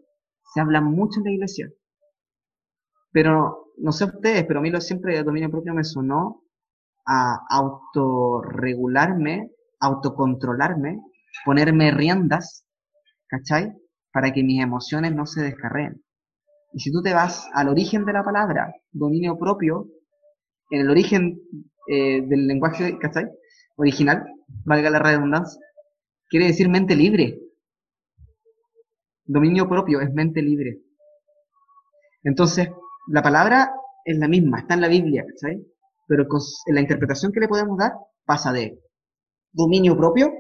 se 0.54 0.62
habla 0.62 0.80
mucho 0.80 1.20
en 1.20 1.26
la 1.26 1.32
iglesia. 1.32 1.70
Pero, 3.12 3.74
no 3.78 3.92
sé 3.92 4.06
ustedes, 4.06 4.46
pero 4.46 4.60
a 4.60 4.64
mí 4.64 4.70
lo 4.70 4.80
siempre 4.80 5.18
el 5.18 5.26
dominio 5.26 5.52
propio 5.52 5.74
me 5.74 5.84
sonó 5.84 6.44
a 7.06 7.42
autorregularme, 7.50 9.52
autocontrolarme, 9.82 11.02
ponerme 11.44 11.92
riendas, 11.92 12.64
¿cachai? 13.34 13.74
Para 14.12 14.32
que 14.32 14.44
mis 14.44 14.62
emociones 14.62 15.16
no 15.16 15.26
se 15.26 15.42
descarreen. 15.42 16.04
Y 16.74 16.80
si 16.80 16.92
tú 16.92 17.02
te 17.02 17.14
vas 17.14 17.50
al 17.54 17.70
origen 17.70 18.06
de 18.06 18.14
la 18.14 18.24
palabra, 18.24 18.74
dominio 18.92 19.38
propio, 19.38 19.88
en 20.70 20.82
el 20.82 20.90
origen 20.90 21.40
eh, 21.88 22.22
del 22.22 22.48
lenguaje, 22.48 22.98
¿cachai? 23.00 23.26
Original, 23.76 24.24
valga 24.66 24.90
la 24.90 25.00
redundancia, 25.00 25.60
quiere 26.30 26.48
decir 26.48 26.70
mente 26.70 26.96
libre. 26.96 27.40
Dominio 29.26 29.68
propio 29.68 30.02
es 30.02 30.14
mente 30.14 30.42
libre. 30.42 30.80
Entonces, 32.24 32.70
la 33.08 33.24
palabra 33.24 33.72
es 34.06 34.18
la 34.18 34.28
misma, 34.28 34.60
está 34.60 34.76
en 34.76 34.82
la 34.82 34.88
Biblia, 34.90 35.26
¿cachai? 35.28 35.60
Pero 36.08 36.28
con 36.28 36.42
la 36.68 36.82
interpretación 36.82 37.32
que 37.32 37.40
le 37.40 37.48
podemos 37.48 37.78
dar 37.78 37.94
pasa 38.26 38.52
de 38.52 38.80
dominio 39.52 39.98
propio, 39.98 40.32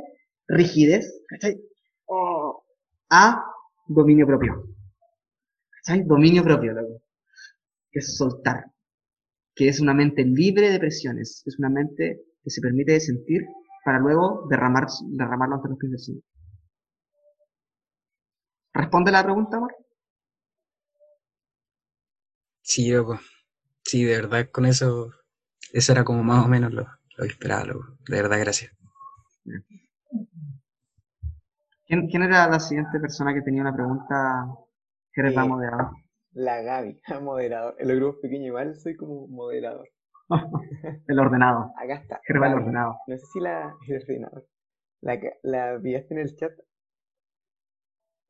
rigidez, 0.47 1.23
¿cachai? 1.27 1.57
A 3.13 3.45
dominio 3.87 4.25
propio. 4.25 4.53
¿Cachai? 5.69 6.03
Dominio 6.03 6.43
propio, 6.43 6.73
loco. 6.73 7.03
Que 7.91 7.99
es 7.99 8.17
soltar. 8.17 8.65
Que 9.55 9.67
es 9.67 9.79
una 9.79 9.93
mente 9.93 10.25
libre 10.25 10.71
de 10.71 10.79
presiones. 10.79 11.43
Es 11.45 11.59
una 11.59 11.69
mente 11.69 12.21
que 12.43 12.49
se 12.49 12.61
permite 12.61 12.99
sentir 12.99 13.41
para 13.85 13.99
luego 13.99 14.47
derramar, 14.49 14.87
derramarlo 15.11 15.55
ante 15.55 15.69
los 15.69 15.77
pies 15.77 15.91
del 15.91 15.99
Señor. 15.99 16.23
¿Responde 18.73 19.11
la 19.11 19.23
pregunta, 19.23 19.57
amor? 19.57 19.75
Sí, 22.61 22.91
loco. 22.91 23.19
Sí, 23.83 24.03
de 24.05 24.15
verdad, 24.15 24.49
con 24.51 24.65
eso, 24.65 25.11
eso 25.71 25.91
era 25.91 26.03
como 26.03 26.23
más 26.23 26.43
o 26.45 26.47
menos 26.49 26.73
lo, 26.73 26.83
lo 27.17 27.25
que 27.25 27.31
esperaba, 27.31 27.65
loco. 27.65 27.97
De 28.07 28.21
verdad, 28.21 28.39
gracias. 28.39 28.71
¿Quién, 31.93 32.07
quién 32.07 32.23
era 32.23 32.47
la 32.47 32.59
siguiente 32.59 32.99
persona 32.99 33.35
que 33.35 33.43
tenía 33.43 33.61
una 33.61 33.75
pregunta 33.75 34.47
que 35.13 35.21
eres 35.21 35.35
la 35.35 35.43
Eh, 35.43 35.47
moderadora? 35.47 35.91
La 36.33 36.61
Gaby, 36.61 37.01
moderador. 37.21 37.75
En 37.79 37.87
los 37.87 37.97
grupos 37.97 38.21
pequeños 38.21 38.47
igual 38.47 38.75
soy 38.75 38.95
como 38.95 39.27
moderador. 39.27 39.87
El 41.07 41.19
ordenado. 41.19 41.71
Acá 41.77 41.95
está. 41.95 42.21
Gerba 42.25 42.47
el 42.47 42.53
ordenado. 42.55 42.97
No 43.07 43.17
sé 43.17 43.25
si 43.33 43.39
la 43.39 43.75
el 43.87 44.01
ordenador. 44.01 44.47
La, 45.01 45.19
la 45.43 45.79
pillaste 45.81 46.13
en 46.15 46.19
el 46.21 46.35
chat. 46.35 46.53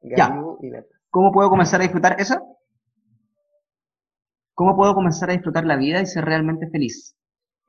Ya. 0.01 0.27
Y 0.61 0.69
la 0.69 0.83
¿Cómo 1.09 1.31
puedo 1.31 1.49
comenzar 1.49 1.79
a 1.79 1.83
disfrutar 1.83 2.19
eso? 2.19 2.35
¿Cómo 4.53 4.75
puedo 4.75 4.93
comenzar 4.93 5.29
a 5.29 5.33
disfrutar 5.33 5.65
la 5.65 5.77
vida 5.77 6.01
y 6.01 6.05
ser 6.05 6.25
realmente 6.25 6.69
feliz? 6.69 7.15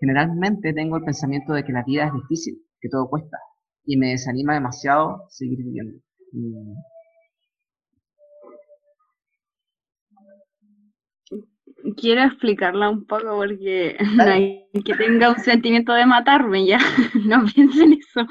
Generalmente 0.00 0.72
tengo 0.72 0.96
el 0.96 1.04
pensamiento 1.04 1.52
de 1.52 1.64
que 1.64 1.72
la 1.72 1.84
vida 1.84 2.06
es 2.06 2.12
difícil, 2.14 2.58
que 2.80 2.88
todo 2.88 3.08
cuesta, 3.08 3.38
y 3.86 3.96
me 3.96 4.08
desanima 4.08 4.54
demasiado 4.54 5.26
seguir 5.28 5.58
viviendo. 5.58 6.00
Quiero 11.96 12.22
explicarla 12.22 12.88
un 12.88 13.06
poco 13.06 13.36
porque 13.36 13.96
no 14.16 14.24
hay 14.24 14.66
que 14.84 14.94
tenga 14.94 15.30
un 15.30 15.38
sentimiento 15.38 15.92
de 15.92 16.06
matarme 16.06 16.66
ya. 16.66 16.78
No 17.26 17.44
piensen 17.44 17.94
eso. 17.94 18.26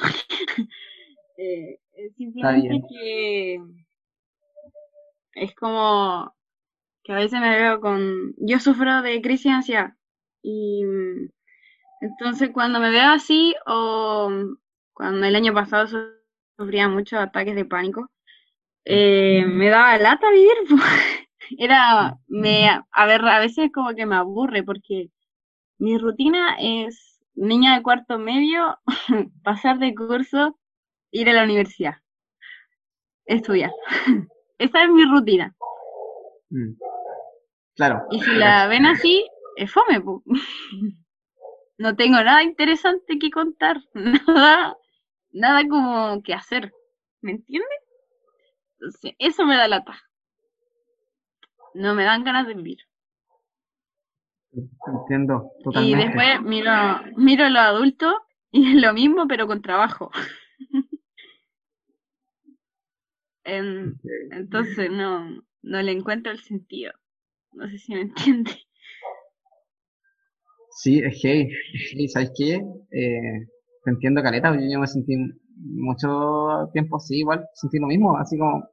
Eh, 1.38 1.80
es 1.94 2.16
simplemente 2.16 2.82
que 2.90 3.60
es 5.36 5.56
como 5.56 6.34
que 7.04 7.14
a 7.14 7.18
veces 7.18 7.40
me 7.40 7.50
veo 7.50 7.80
con. 7.80 8.34
Yo 8.38 8.60
sufro 8.60 9.02
de 9.02 9.22
crisis 9.22 9.46
de 9.46 9.52
ansiedad. 9.52 9.94
Y 10.42 10.84
mm, 10.86 11.30
entonces 12.02 12.52
cuando 12.52 12.80
me 12.80 12.90
veo 12.90 13.12
así, 13.12 13.56
o 13.66 14.30
cuando 14.94 15.26
el 15.28 15.36
año 15.36 15.54
pasado 15.54 15.88
su- 15.88 16.12
sufría 16.58 16.88
muchos 16.90 17.20
ataques 17.20 17.56
de 17.56 17.66
pánico, 17.66 18.10
eh, 18.86 19.46
me 19.48 19.70
daba 19.70 19.98
lata 19.98 20.30
vivir. 20.32 20.54
po. 20.70 20.76
Era, 21.58 22.18
me, 22.28 22.70
a 22.70 23.06
ver, 23.06 23.26
a 23.28 23.40
veces 23.40 23.72
como 23.74 23.94
que 23.96 24.06
me 24.06 24.16
aburre 24.16 24.64
porque 24.64 25.10
mi 25.80 25.98
rutina 25.98 26.58
es 26.60 27.20
niña 27.36 27.76
de 27.78 27.84
cuarto 27.84 28.20
medio, 28.20 28.80
pasar 29.44 29.80
de 29.80 29.96
curso, 29.96 30.60
ir 31.12 31.30
a 31.30 31.34
la 31.34 31.44
universidad, 31.46 31.96
estudiar. 33.26 33.72
Esa 34.58 34.84
es 34.84 34.90
mi 34.90 35.04
rutina. 35.06 35.54
mm. 36.52 36.76
Claro, 37.76 38.04
Y 38.12 38.20
si 38.22 38.36
la 38.36 38.68
ven 38.68 38.86
así, 38.86 39.26
es 39.58 39.72
fome, 39.72 40.00
po. 40.00 40.24
No 41.78 41.96
tengo 41.96 42.16
nada 42.24 42.44
interesante 42.44 43.20
que 43.20 43.30
contar, 43.30 43.78
nada, 43.94 44.76
nada 45.34 45.68
como 45.68 46.22
que 46.24 46.34
hacer, 46.34 46.74
¿me 47.22 47.32
entiendes? 47.34 47.70
Entonces, 48.80 49.14
eso 49.18 49.46
me 49.48 49.56
da 49.58 49.68
lata. 49.68 50.00
No 51.76 51.94
me 51.94 52.04
dan 52.04 52.24
ganas 52.24 52.48
de 52.48 52.56
vivir. 52.56 52.80
entiendo 54.88 55.52
Y 55.72 55.96
totalmente. 55.96 56.14
después 56.14 56.42
miro, 56.42 56.72
miro 57.18 57.46
a 57.46 57.50
los 57.50 57.62
adultos 57.62 58.14
y 58.52 58.70
es 58.76 58.82
lo 58.82 58.94
mismo, 58.94 59.28
pero 59.28 59.48
con 59.48 59.62
trabajo. 59.62 60.12
En- 63.46 64.02
entonces 64.32 64.92
no, 64.92 65.44
no 65.62 65.82
le 65.82 65.92
encuentro 65.94 66.32
el 66.34 66.40
sentido. 66.42 66.92
No 67.54 67.70
sé 67.70 67.78
si 67.80 67.94
me 67.96 68.02
entiende. 68.02 68.52
Sí, 70.72 71.00
es 71.00 71.22
heavy, 71.22 71.50
es 71.74 71.90
heavy, 71.92 72.08
¿sabes 72.10 72.32
qué? 72.38 72.62
Eh, 72.92 73.48
entiendo, 73.92 74.22
Caleta, 74.22 74.54
yo, 74.56 74.80
me 74.80 74.88
sentí 74.88 75.16
mucho 75.58 76.70
tiempo 76.74 76.98
así, 76.98 77.20
igual, 77.20 77.46
sentí 77.54 77.80
lo 77.80 77.88
mismo, 77.88 78.18
así 78.18 78.38
como, 78.38 78.68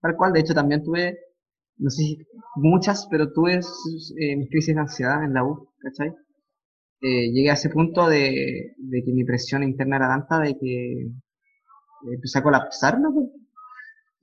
tal 0.00 0.16
cual, 0.16 0.32
de 0.32 0.40
hecho 0.40 0.54
también 0.54 0.82
tuve, 0.84 1.18
no 1.78 1.90
sé 1.90 2.02
si 2.02 2.18
muchas, 2.56 3.06
pero 3.10 3.32
tuve 3.32 3.54
eh, 3.58 4.36
mis 4.36 4.50
crisis 4.50 4.74
de 4.74 4.80
ansiedad 4.80 5.24
en 5.24 5.34
la 5.34 5.44
U, 5.44 5.68
¿cachai? 5.80 6.14
Eh, 7.02 7.32
llegué 7.32 7.50
a 7.50 7.54
ese 7.54 7.70
punto 7.70 8.08
de, 8.08 8.74
de 8.78 9.04
que 9.04 9.12
mi 9.12 9.24
presión 9.24 9.62
interna 9.64 9.96
era 9.96 10.08
tanta 10.08 10.40
de 10.40 10.56
que 10.58 11.10
empecé 12.14 12.38
a 12.38 12.42
colapsar, 12.42 13.00
¿no? 13.00 13.12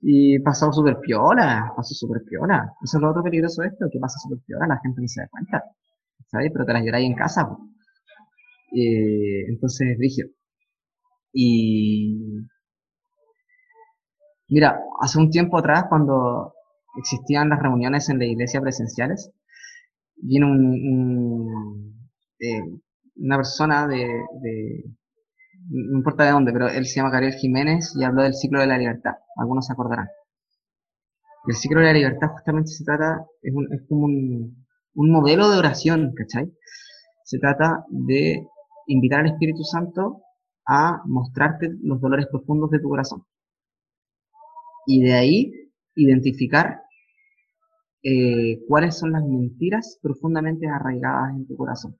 Y 0.00 0.38
pasó 0.40 0.72
súper 0.72 0.98
piola, 1.00 1.72
pasó 1.76 1.94
súper 1.94 2.22
piola. 2.24 2.72
Eso 2.82 2.98
es 2.98 3.02
lo 3.02 3.10
otro 3.10 3.22
peligroso 3.22 3.62
de 3.62 3.68
esto, 3.68 3.86
que 3.92 3.98
pasa 3.98 4.18
súper 4.20 4.38
piola, 4.46 4.66
la 4.66 4.78
gente 4.80 5.00
no 5.00 5.08
se 5.08 5.20
da 5.22 5.28
cuenta. 5.28 5.64
¿sabes? 6.28 6.50
Pero 6.52 6.64
te 6.66 6.72
las 6.72 6.84
lloráis 6.84 7.06
en 7.10 7.16
casa, 7.16 7.48
po. 7.48 7.58
Eh, 8.74 9.46
entonces, 9.48 9.96
rígido. 9.98 10.28
Y 11.32 12.16
mira, 14.48 14.80
hace 15.00 15.18
un 15.18 15.30
tiempo 15.30 15.58
atrás, 15.58 15.84
cuando 15.88 16.54
existían 16.98 17.48
las 17.50 17.60
reuniones 17.62 18.08
en 18.08 18.18
la 18.18 18.26
iglesia 18.26 18.60
presenciales, 18.60 19.30
vino 20.16 20.46
un, 20.50 20.60
un, 20.72 22.10
eh, 22.40 22.62
una 23.16 23.36
persona 23.36 23.86
de, 23.86 24.06
de, 24.42 24.84
no 25.70 25.98
importa 25.98 26.24
de 26.24 26.32
dónde, 26.32 26.52
pero 26.52 26.68
él 26.68 26.86
se 26.86 26.96
llama 26.96 27.10
Gabriel 27.10 27.34
Jiménez 27.34 27.94
y 27.96 28.04
habló 28.04 28.22
del 28.22 28.34
ciclo 28.34 28.60
de 28.60 28.66
la 28.66 28.78
libertad. 28.78 29.12
Algunos 29.36 29.66
se 29.66 29.72
acordarán. 29.72 30.08
El 31.46 31.54
ciclo 31.54 31.80
de 31.80 31.86
la 31.86 31.92
libertad 31.92 32.28
justamente 32.28 32.70
se 32.70 32.84
trata, 32.84 33.24
es, 33.42 33.54
un, 33.54 33.72
es 33.72 33.82
como 33.88 34.04
un, 34.04 34.66
un 34.94 35.10
modelo 35.10 35.50
de 35.50 35.58
oración, 35.58 36.12
¿cachai? 36.14 36.52
Se 37.24 37.38
trata 37.38 37.84
de 37.88 38.46
invitar 38.88 39.20
al 39.20 39.32
Espíritu 39.32 39.62
Santo 39.62 40.22
a 40.66 41.02
mostrarte 41.06 41.70
los 41.82 42.00
dolores 42.00 42.26
profundos 42.26 42.70
de 42.70 42.80
tu 42.80 42.88
corazón. 42.88 43.24
Y 44.86 45.02
de 45.02 45.12
ahí 45.14 45.52
identificar 45.94 46.80
eh, 48.02 48.60
cuáles 48.66 48.98
son 48.98 49.12
las 49.12 49.24
mentiras 49.24 49.98
profundamente 50.02 50.66
arraigadas 50.68 51.36
en 51.36 51.46
tu 51.46 51.56
corazón. 51.56 51.96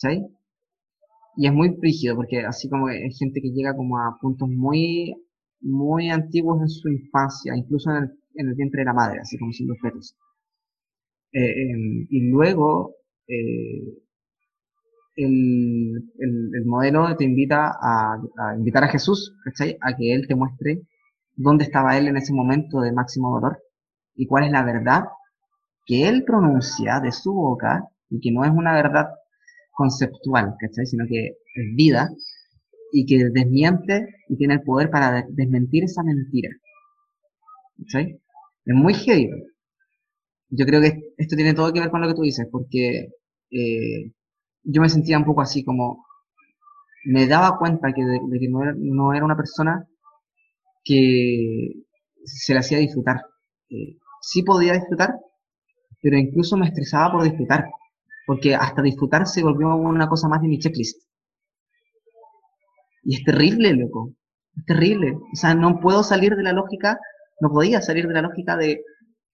¿Cachai? 0.00 0.26
Y 1.36 1.46
es 1.46 1.52
muy 1.52 1.76
frígido 1.76 2.16
porque 2.16 2.40
así 2.40 2.68
como 2.68 2.88
gente 2.88 3.40
que 3.40 3.50
llega 3.50 3.76
como 3.76 3.98
a 3.98 4.16
puntos 4.20 4.48
muy, 4.48 5.14
muy 5.60 6.10
antiguos 6.10 6.60
en 6.60 6.68
su 6.68 6.88
infancia, 6.88 7.56
incluso 7.56 7.90
en 7.90 7.96
el, 8.04 8.10
en 8.34 8.48
el 8.48 8.54
vientre 8.54 8.80
de 8.80 8.86
la 8.86 8.92
madre, 8.92 9.20
así 9.20 9.38
como 9.38 9.52
siendo 9.52 9.74
fetos. 9.76 10.16
Eh, 11.32 11.40
eh, 11.40 12.06
y 12.10 12.30
luego 12.30 12.96
eh, 13.28 13.84
el, 15.18 16.10
el, 16.18 16.50
el, 16.54 16.64
modelo 16.64 17.16
te 17.16 17.24
invita 17.24 17.72
a, 17.80 18.14
a, 18.14 18.56
invitar 18.56 18.84
a 18.84 18.88
Jesús, 18.88 19.34
¿cachai? 19.44 19.76
A 19.80 19.96
que 19.96 20.14
Él 20.14 20.26
te 20.28 20.36
muestre 20.36 20.82
dónde 21.34 21.64
estaba 21.64 21.98
Él 21.98 22.06
en 22.06 22.16
ese 22.16 22.32
momento 22.32 22.80
de 22.80 22.92
máximo 22.92 23.32
dolor 23.34 23.58
y 24.14 24.26
cuál 24.26 24.44
es 24.44 24.52
la 24.52 24.64
verdad 24.64 25.04
que 25.86 26.08
Él 26.08 26.24
pronuncia 26.24 27.00
de 27.00 27.10
su 27.10 27.32
boca 27.32 27.88
y 28.10 28.20
que 28.20 28.30
no 28.30 28.44
es 28.44 28.52
una 28.52 28.72
verdad 28.74 29.06
conceptual, 29.72 30.54
¿cachai? 30.60 30.86
Sino 30.86 31.04
que 31.08 31.26
es 31.26 31.76
vida 31.76 32.10
y 32.92 33.04
que 33.04 33.30
desmiente 33.30 34.06
y 34.28 34.36
tiene 34.36 34.54
el 34.54 34.62
poder 34.62 34.88
para 34.88 35.26
desmentir 35.30 35.84
esa 35.84 36.04
mentira. 36.04 36.50
¿Cachai? 37.78 38.20
Es 38.64 38.74
muy 38.74 38.94
heavy. 38.94 39.30
Yo 40.50 40.64
creo 40.64 40.80
que 40.80 41.12
esto 41.16 41.34
tiene 41.34 41.54
todo 41.54 41.72
que 41.72 41.80
ver 41.80 41.90
con 41.90 42.00
lo 42.00 42.08
que 42.08 42.14
tú 42.14 42.22
dices, 42.22 42.46
porque 42.50 43.08
eh, 43.50 44.12
yo 44.62 44.82
me 44.82 44.88
sentía 44.88 45.18
un 45.18 45.24
poco 45.24 45.40
así 45.40 45.64
como 45.64 46.04
me 47.04 47.26
daba 47.26 47.58
cuenta 47.58 47.92
que 47.92 48.04
de, 48.04 48.20
que 48.40 48.48
no 48.48 48.62
era, 48.62 48.74
no 48.76 49.14
era, 49.14 49.24
una 49.24 49.36
persona 49.36 49.86
que 50.84 51.84
se 52.24 52.52
le 52.52 52.60
hacía 52.60 52.78
disfrutar. 52.78 53.22
Eh, 53.70 53.96
sí 54.20 54.42
podía 54.42 54.74
disfrutar, 54.74 55.14
pero 56.02 56.16
incluso 56.18 56.56
me 56.56 56.66
estresaba 56.66 57.12
por 57.12 57.22
disfrutar, 57.22 57.66
porque 58.26 58.54
hasta 58.54 58.82
disfrutar 58.82 59.26
se 59.26 59.42
volvió 59.42 59.74
una 59.74 60.08
cosa 60.08 60.28
más 60.28 60.42
de 60.42 60.48
mi 60.48 60.58
checklist. 60.58 61.02
Y 63.04 63.16
es 63.16 63.24
terrible, 63.24 63.72
loco. 63.74 64.12
Es 64.56 64.64
terrible. 64.66 65.12
O 65.12 65.36
sea, 65.36 65.54
no 65.54 65.80
puedo 65.80 66.02
salir 66.02 66.36
de 66.36 66.42
la 66.42 66.52
lógica, 66.52 66.98
no 67.40 67.48
podía 67.50 67.80
salir 67.80 68.06
de 68.06 68.14
la 68.14 68.22
lógica 68.22 68.56
de 68.56 68.82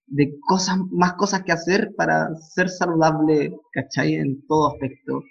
de 0.06 0.38
cosas, 0.40 0.78
más 0.90 1.14
cosas 1.14 1.42
que 1.44 1.52
hacer 1.52 1.94
para 1.96 2.34
ser 2.36 2.68
saludable, 2.68 3.56
¿cachai? 3.72 4.14
En 4.14 4.46
todo 4.46 4.72
aspecto. 4.72 5.22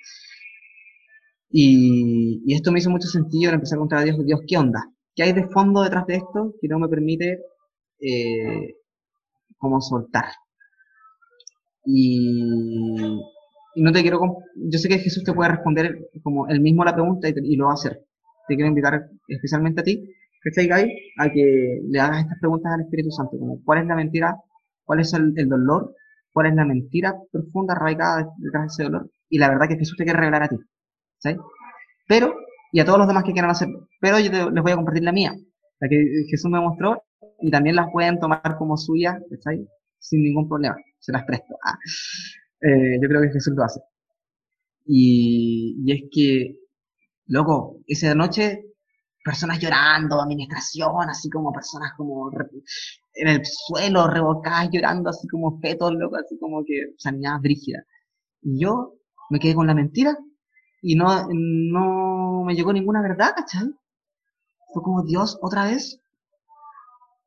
Y, 1.50 2.42
y 2.46 2.56
esto 2.56 2.72
me 2.72 2.80
hizo 2.80 2.90
mucho 2.90 3.08
sentido, 3.08 3.52
le 3.52 3.56
empecé 3.56 3.76
a 3.76 3.78
preguntar 3.78 4.00
a 4.00 4.04
Dios, 4.04 4.18
Dios, 4.26 4.42
¿qué 4.48 4.58
onda? 4.58 4.92
¿Qué 5.16 5.24
hay 5.24 5.34
de 5.34 5.48
fondo 5.50 5.84
detrás 5.84 6.08
de 6.08 6.16
esto 6.16 6.56
que 6.60 6.68
no 6.68 6.80
me 6.80 6.90
permite 6.90 7.40
eh, 8.00 8.76
como 9.58 9.80
soltar? 9.82 10.26
Y, 11.86 12.42
y 13.76 13.82
no 13.82 13.92
te 13.92 14.02
quiero, 14.02 14.20
yo 14.56 14.80
sé 14.80 14.90
que 14.90 15.00
Jesús 15.00 15.24
te 15.24 15.34
puede 15.34 15.52
responder 15.52 16.10
como 16.24 16.48
él 16.48 16.62
mismo 16.62 16.84
la 16.84 16.94
pregunta 16.94 17.28
y, 17.30 17.56
lo 17.56 17.66
va 17.66 17.72
a 17.72 17.76
hacer. 17.76 18.04
Te 18.48 18.56
quiero 18.56 18.70
invitar 18.70 19.10
especialmente 19.28 19.82
a 19.82 19.84
ti, 19.84 20.10
¿cachai, 20.44 20.68
Gaby? 20.68 20.92
A 21.20 21.30
que 21.30 21.82
le 21.88 22.00
hagas 22.00 22.22
estas 22.22 22.40
preguntas 22.40 22.74
al 22.74 22.82
Espíritu 22.82 23.12
Santo, 23.12 23.38
como 23.38 23.64
cuál 23.64 23.82
es 23.82 23.88
la 23.88 23.96
mentira, 23.96 24.36
cuál 24.86 25.00
es 25.00 25.14
el, 25.14 25.34
dolor, 25.34 25.96
cuál 26.32 26.48
es 26.48 26.56
la 26.56 26.66
mentira 26.66 27.16
profunda 27.32 27.74
arraigada 27.74 28.28
detrás 28.38 28.64
de 28.64 28.68
ese 28.68 28.84
dolor, 28.84 29.10
y 29.30 29.38
la 29.38 29.50
verdad 29.50 29.68
que 29.68 29.78
Jesús 29.78 29.98
te 29.98 30.04
quiere 30.04 30.20
revelar 30.20 30.44
a 30.44 30.48
ti, 30.50 30.58
¿sabes? 31.18 31.38
Pero, 32.08 32.36
y 32.72 32.80
a 32.80 32.86
todos 32.86 33.00
los 33.00 33.08
demás 33.08 33.24
que 33.24 33.34
quieran 33.34 33.52
hacerlo, 33.52 33.88
pero 34.00 34.20
yo 34.20 34.50
les 34.50 34.64
voy 34.64 34.72
a 34.72 34.76
compartir 34.76 35.04
la 35.04 35.12
mía, 35.12 35.34
la 35.80 35.88
que 35.90 36.26
Jesús 36.30 36.50
me 36.52 36.60
mostró, 36.60 37.04
y 37.42 37.52
también 37.52 37.76
las 37.76 37.88
pueden 37.92 38.20
tomar 38.20 38.56
como 38.58 38.78
suya, 38.78 39.20
¿cachai? 39.30 39.68
Sin 40.00 40.24
ningún 40.24 40.48
problema, 40.48 40.76
se 41.00 41.12
las 41.12 41.24
presto. 41.26 41.56
Ah. 41.66 41.78
Eh, 42.62 42.98
yo 43.02 43.10
creo 43.10 43.22
que 43.22 43.32
Jesús 43.32 43.54
lo 43.56 43.64
hace. 43.64 43.82
Y, 44.86 45.76
y 45.86 45.92
es 45.92 46.02
que, 46.12 46.56
loco, 47.28 47.82
esa 47.88 48.16
noche, 48.16 48.64
personas 49.24 49.60
llorando, 49.60 50.22
administración, 50.22 51.10
así 51.10 51.30
como 51.30 51.54
personas 51.54 51.94
como 51.96 52.30
en 53.16 53.28
el 53.28 53.42
suelo, 53.46 54.08
revolcadas 54.08 54.70
llorando, 54.72 55.10
así 55.10 55.28
como 55.28 55.60
fetos, 55.60 55.94
loco, 55.94 56.18
así 56.18 56.38
como 56.40 56.64
que 56.66 56.94
sanidad 56.98 57.40
brígida. 57.42 57.86
Y 58.42 58.60
yo 58.60 58.96
me 59.30 59.40
quedé 59.40 59.56
con 59.56 59.68
la 59.68 59.74
mentira 59.76 60.18
y 60.82 60.96
no, 60.96 61.28
no 61.32 62.44
me 62.46 62.56
llegó 62.56 62.74
ninguna 62.74 63.02
verdad, 63.02 63.34
¿cachai? 63.36 63.74
Fue 64.74 64.84
como, 64.84 65.04
Dios, 65.04 65.38
otra 65.42 65.66
vez, 65.66 66.02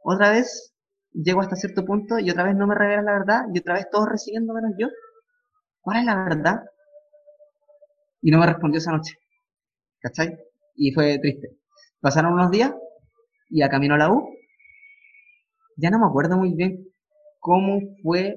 otra 0.03 0.31
vez 0.31 0.75
llego 1.13 1.41
hasta 1.41 1.57
cierto 1.57 1.85
punto 1.85 2.19
y 2.19 2.31
otra 2.31 2.45
vez 2.45 2.55
no 2.57 2.67
me 2.67 2.75
revela 2.75 3.03
la 3.03 3.13
verdad 3.13 3.43
y 3.55 3.59
otra 3.61 3.75
vez 3.75 3.89
todos 3.91 4.09
recibiendo 4.09 4.53
menos 4.53 4.73
yo. 4.79 4.89
¿Cuál 5.81 5.99
es 5.99 6.05
la 6.05 6.17
verdad? 6.25 6.65
Y 8.21 8.31
no 8.31 8.39
me 8.39 8.47
respondió 8.47 8.79
esa 8.79 8.93
noche. 8.93 9.15
¿Cachai? 10.01 10.37
Y 10.75 10.93
fue 10.93 11.19
triste. 11.19 11.57
Pasaron 12.07 12.35
unos 12.35 12.53
días 12.53 12.73
y 13.51 13.63
a 13.63 13.69
camino 13.69 13.95
a 13.97 13.99
la 13.99 14.13
U, 14.13 14.33
ya 15.77 15.91
no 15.91 15.99
me 15.99 16.07
acuerdo 16.07 16.37
muy 16.37 16.55
bien 16.55 16.87
cómo 17.41 17.81
fue, 18.01 18.37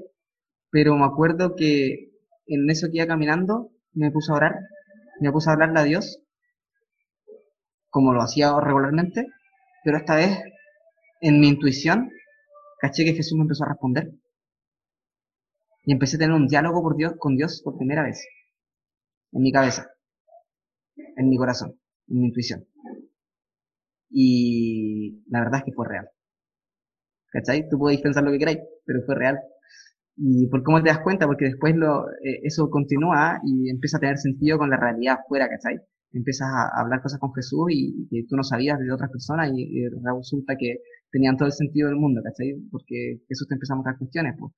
pero 0.71 0.95
me 0.95 1.05
acuerdo 1.05 1.55
que 1.55 2.09
en 2.47 2.67
eso 2.67 2.87
que 2.87 2.97
iba 2.97 3.05
caminando 3.05 3.69
me 3.93 4.09
puse 4.09 4.31
a 4.31 4.37
orar, 4.37 4.55
me 5.21 5.31
puse 5.31 5.51
a 5.51 5.53
hablarle 5.53 5.79
a 5.81 5.83
Dios, 5.83 6.19
como 7.91 8.11
lo 8.11 8.23
hacía 8.23 8.59
regularmente, 8.59 9.27
pero 9.83 9.97
esta 9.97 10.15
vez 10.15 10.35
en 11.21 11.39
mi 11.39 11.49
intuición 11.49 12.09
caché 12.81 13.05
que 13.05 13.13
Jesús 13.13 13.37
me 13.37 13.43
empezó 13.43 13.65
a 13.65 13.69
responder. 13.69 14.09
Y 15.83 15.91
empecé 15.91 16.15
a 16.15 16.19
tener 16.21 16.33
un 16.35 16.47
diálogo 16.47 16.81
con 17.19 17.35
Dios 17.35 17.61
por 17.63 17.77
primera 17.77 18.01
vez. 18.01 18.25
En 19.31 19.43
mi 19.43 19.51
cabeza. 19.51 19.91
En 21.17 21.29
mi 21.29 21.37
corazón. 21.37 21.79
En 22.07 22.21
mi 22.21 22.25
intuición. 22.29 22.65
Y 24.09 25.23
la 25.29 25.41
verdad 25.41 25.59
es 25.59 25.65
que 25.65 25.73
fue 25.73 25.87
real. 25.87 26.09
¿Cachai? 27.31 27.69
Tú 27.69 27.77
podéis 27.77 28.01
pensar 28.01 28.23
lo 28.23 28.31
que 28.31 28.39
queráis, 28.39 28.59
pero 28.85 29.01
fue 29.05 29.15
real. 29.15 29.39
¿Y 30.17 30.47
por 30.47 30.63
cómo 30.63 30.81
te 30.83 30.89
das 30.89 30.99
cuenta? 30.99 31.27
Porque 31.27 31.45
después 31.45 31.75
lo, 31.75 32.09
eh, 32.23 32.41
eso 32.43 32.69
continúa 32.69 33.39
y 33.43 33.69
empieza 33.69 33.97
a 33.97 33.99
tener 34.01 34.17
sentido 34.17 34.57
con 34.57 34.69
la 34.69 34.77
realidad 34.77 35.19
afuera, 35.21 35.47
¿cachai? 35.49 35.79
Empiezas 36.11 36.47
a 36.49 36.81
hablar 36.81 37.01
cosas 37.01 37.19
con 37.19 37.33
Jesús 37.33 37.67
y, 37.69 38.07
que 38.09 38.25
tú 38.27 38.35
no 38.35 38.43
sabías 38.43 38.79
de 38.79 38.91
otras 38.91 39.11
personas 39.11 39.51
y, 39.53 39.61
y 39.61 39.87
resulta 39.87 40.55
que 40.57 40.79
tenían 41.11 41.37
todo 41.37 41.47
el 41.47 41.53
sentido 41.53 41.87
del 41.87 41.97
mundo, 41.97 42.21
¿cachai? 42.23 42.55
Porque 42.71 43.21
Jesús 43.27 43.47
te 43.47 43.55
empieza 43.55 43.73
a 43.73 43.77
mostrar 43.77 43.97
cuestiones, 43.97 44.35
pues. 44.39 44.53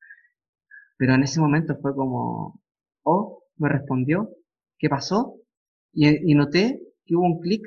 Pero 0.98 1.16
en 1.16 1.24
ese 1.24 1.40
momento 1.40 1.78
fue 1.82 1.94
como, 1.96 2.62
oh, 3.04 3.44
me 3.58 3.70
respondió, 3.70 4.30
¿qué 4.78 4.90
pasó? 4.90 5.36
Y, 5.94 6.32
y 6.32 6.36
noté 6.36 6.82
que 7.06 7.16
hubo 7.16 7.26
un 7.26 7.40
clic 7.40 7.64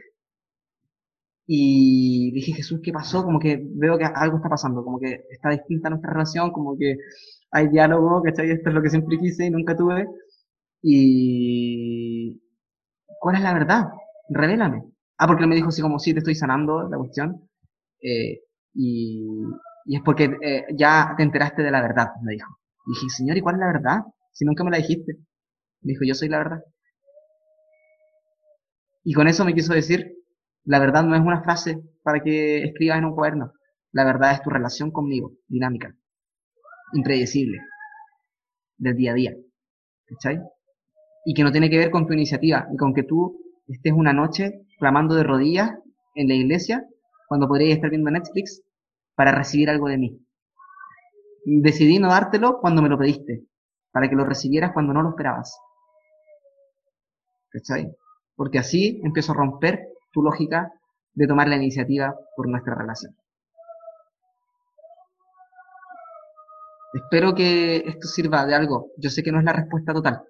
y 1.46 2.33
dije, 2.33 2.52
Jesús, 2.54 2.80
¿qué 2.83 2.92
pasó? 2.92 3.22
Como 3.24 3.38
que 3.38 3.61
veo 3.74 3.98
que 3.98 4.04
algo 4.04 4.37
está 4.38 4.48
pasando, 4.48 4.83
como 4.83 4.98
que 4.98 5.24
está 5.30 5.50
distinta 5.50 5.90
nuestra 5.90 6.12
relación, 6.12 6.52
como 6.52 6.76
que 6.78 6.96
hay 7.50 7.68
diálogo, 7.68 8.22
¿cachai? 8.22 8.50
Esto 8.50 8.70
es 8.70 8.74
lo 8.74 8.83
que 8.83 8.90
siempre 8.90 9.18
quise 9.18 9.46
y 9.46 9.50
nunca 9.50 9.76
tuve. 9.76 10.07
Y, 10.83 12.40
¿cuál 13.20 13.37
es 13.37 13.42
la 13.42 13.54
verdad? 13.54 13.85
Revélame. 14.30 14.85
Ah, 15.18 15.26
porque 15.26 15.44
él 15.44 15.48
me 15.50 15.57
dijo 15.57 15.68
así 15.68 15.83
como, 15.83 15.98
sí, 15.98 16.12
te 16.14 16.20
estoy 16.20 16.35
sanando 16.35 16.88
la 16.88 16.98
cuestión. 16.98 17.48
Eh, 18.02 18.40
y, 18.74 19.26
y 19.87 19.96
es 19.96 20.02
porque 20.04 20.37
eh, 20.42 20.64
ya 20.76 21.14
te 21.16 21.22
enteraste 21.22 21.62
de 21.62 21.70
la 21.70 21.83
verdad, 21.83 22.09
me 22.22 22.33
dijo. 22.35 22.59
Y 22.87 22.90
dije, 22.92 23.09
Señor, 23.11 23.37
¿y 23.38 23.40
cuál 23.42 23.57
es 23.57 23.61
la 23.61 23.66
verdad? 23.66 23.98
Si 24.33 24.44
nunca 24.44 24.64
me 24.64 24.70
la 24.70 24.78
dijiste. 24.78 25.14
Me 25.83 25.92
dijo, 25.92 26.04
yo 26.07 26.14
soy 26.14 26.28
la 26.28 26.38
verdad. 26.38 26.64
Y 29.04 29.12
con 29.12 29.28
eso 29.28 29.44
me 29.44 29.54
quiso 29.54 29.72
decir, 29.72 30.14
la 30.64 30.79
verdad 30.79 31.05
no 31.05 31.14
es 31.14 31.20
una 31.20 31.42
frase 31.42 31.83
para 32.03 32.20
que 32.20 32.64
escribas 32.64 32.98
en 32.98 33.05
un 33.05 33.14
cuaderno. 33.14 33.53
La 33.92 34.05
verdad 34.05 34.33
es 34.33 34.42
tu 34.42 34.50
relación 34.50 34.90
conmigo, 34.90 35.33
dinámica, 35.46 35.94
impredecible, 36.94 37.59
del 38.79 38.96
día 38.96 39.12
a 39.12 39.14
día. 39.14 39.35
¿Cachai? 40.07 40.40
Y 41.27 41.35
que 41.35 41.42
no 41.42 41.53
tiene 41.53 41.70
que 41.70 41.79
ver 41.79 41.90
con 41.90 42.07
tu 42.07 42.12
iniciativa 42.12 42.66
y 42.72 42.77
con 42.77 42.92
que 42.92 43.05
tú 43.05 43.38
estés 43.66 43.92
una 43.92 44.12
noche 44.12 44.66
clamando 44.79 45.14
de 45.14 45.22
rodillas 45.22 45.70
en 46.14 46.29
la 46.29 46.35
iglesia 46.35 46.85
cuando 47.29 47.48
podrías 47.48 47.77
estar 47.77 47.90
viendo 47.90 48.11
Netflix 48.11 48.62
para 49.14 49.33
recibir 49.33 49.70
algo 49.70 49.88
de 49.88 49.98
mí. 49.98 50.20
Decidí 51.44 51.98
no 51.98 52.09
dártelo 52.09 52.59
cuando 52.61 52.83
me 52.83 52.88
lo 52.88 52.98
pediste, 52.98 53.44
para 53.92 54.09
que 54.09 54.16
lo 54.16 54.24
recibieras 54.24 54.72
cuando 54.72 54.92
no 54.92 55.03
lo 55.03 55.11
esperabas. 55.11 55.59
¿Cachai? 57.50 57.94
Porque 58.35 58.59
así 58.59 59.00
empiezo 59.05 59.33
a 59.33 59.37
romper 59.37 59.93
tu 60.14 60.22
lógica 60.22 60.72
de 61.12 61.27
tomar 61.27 61.48
la 61.48 61.57
iniciativa 61.57 62.14
por 62.37 62.48
nuestra 62.48 62.74
relación. 62.74 63.14
Espero 66.94 67.35
que 67.35 67.79
esto 67.79 68.07
sirva 68.07 68.46
de 68.46 68.55
algo. 68.55 68.92
Yo 68.96 69.11
sé 69.11 69.22
que 69.22 69.33
no 69.33 69.40
es 69.40 69.44
la 69.44 69.53
respuesta 69.53 69.92
total, 69.92 70.22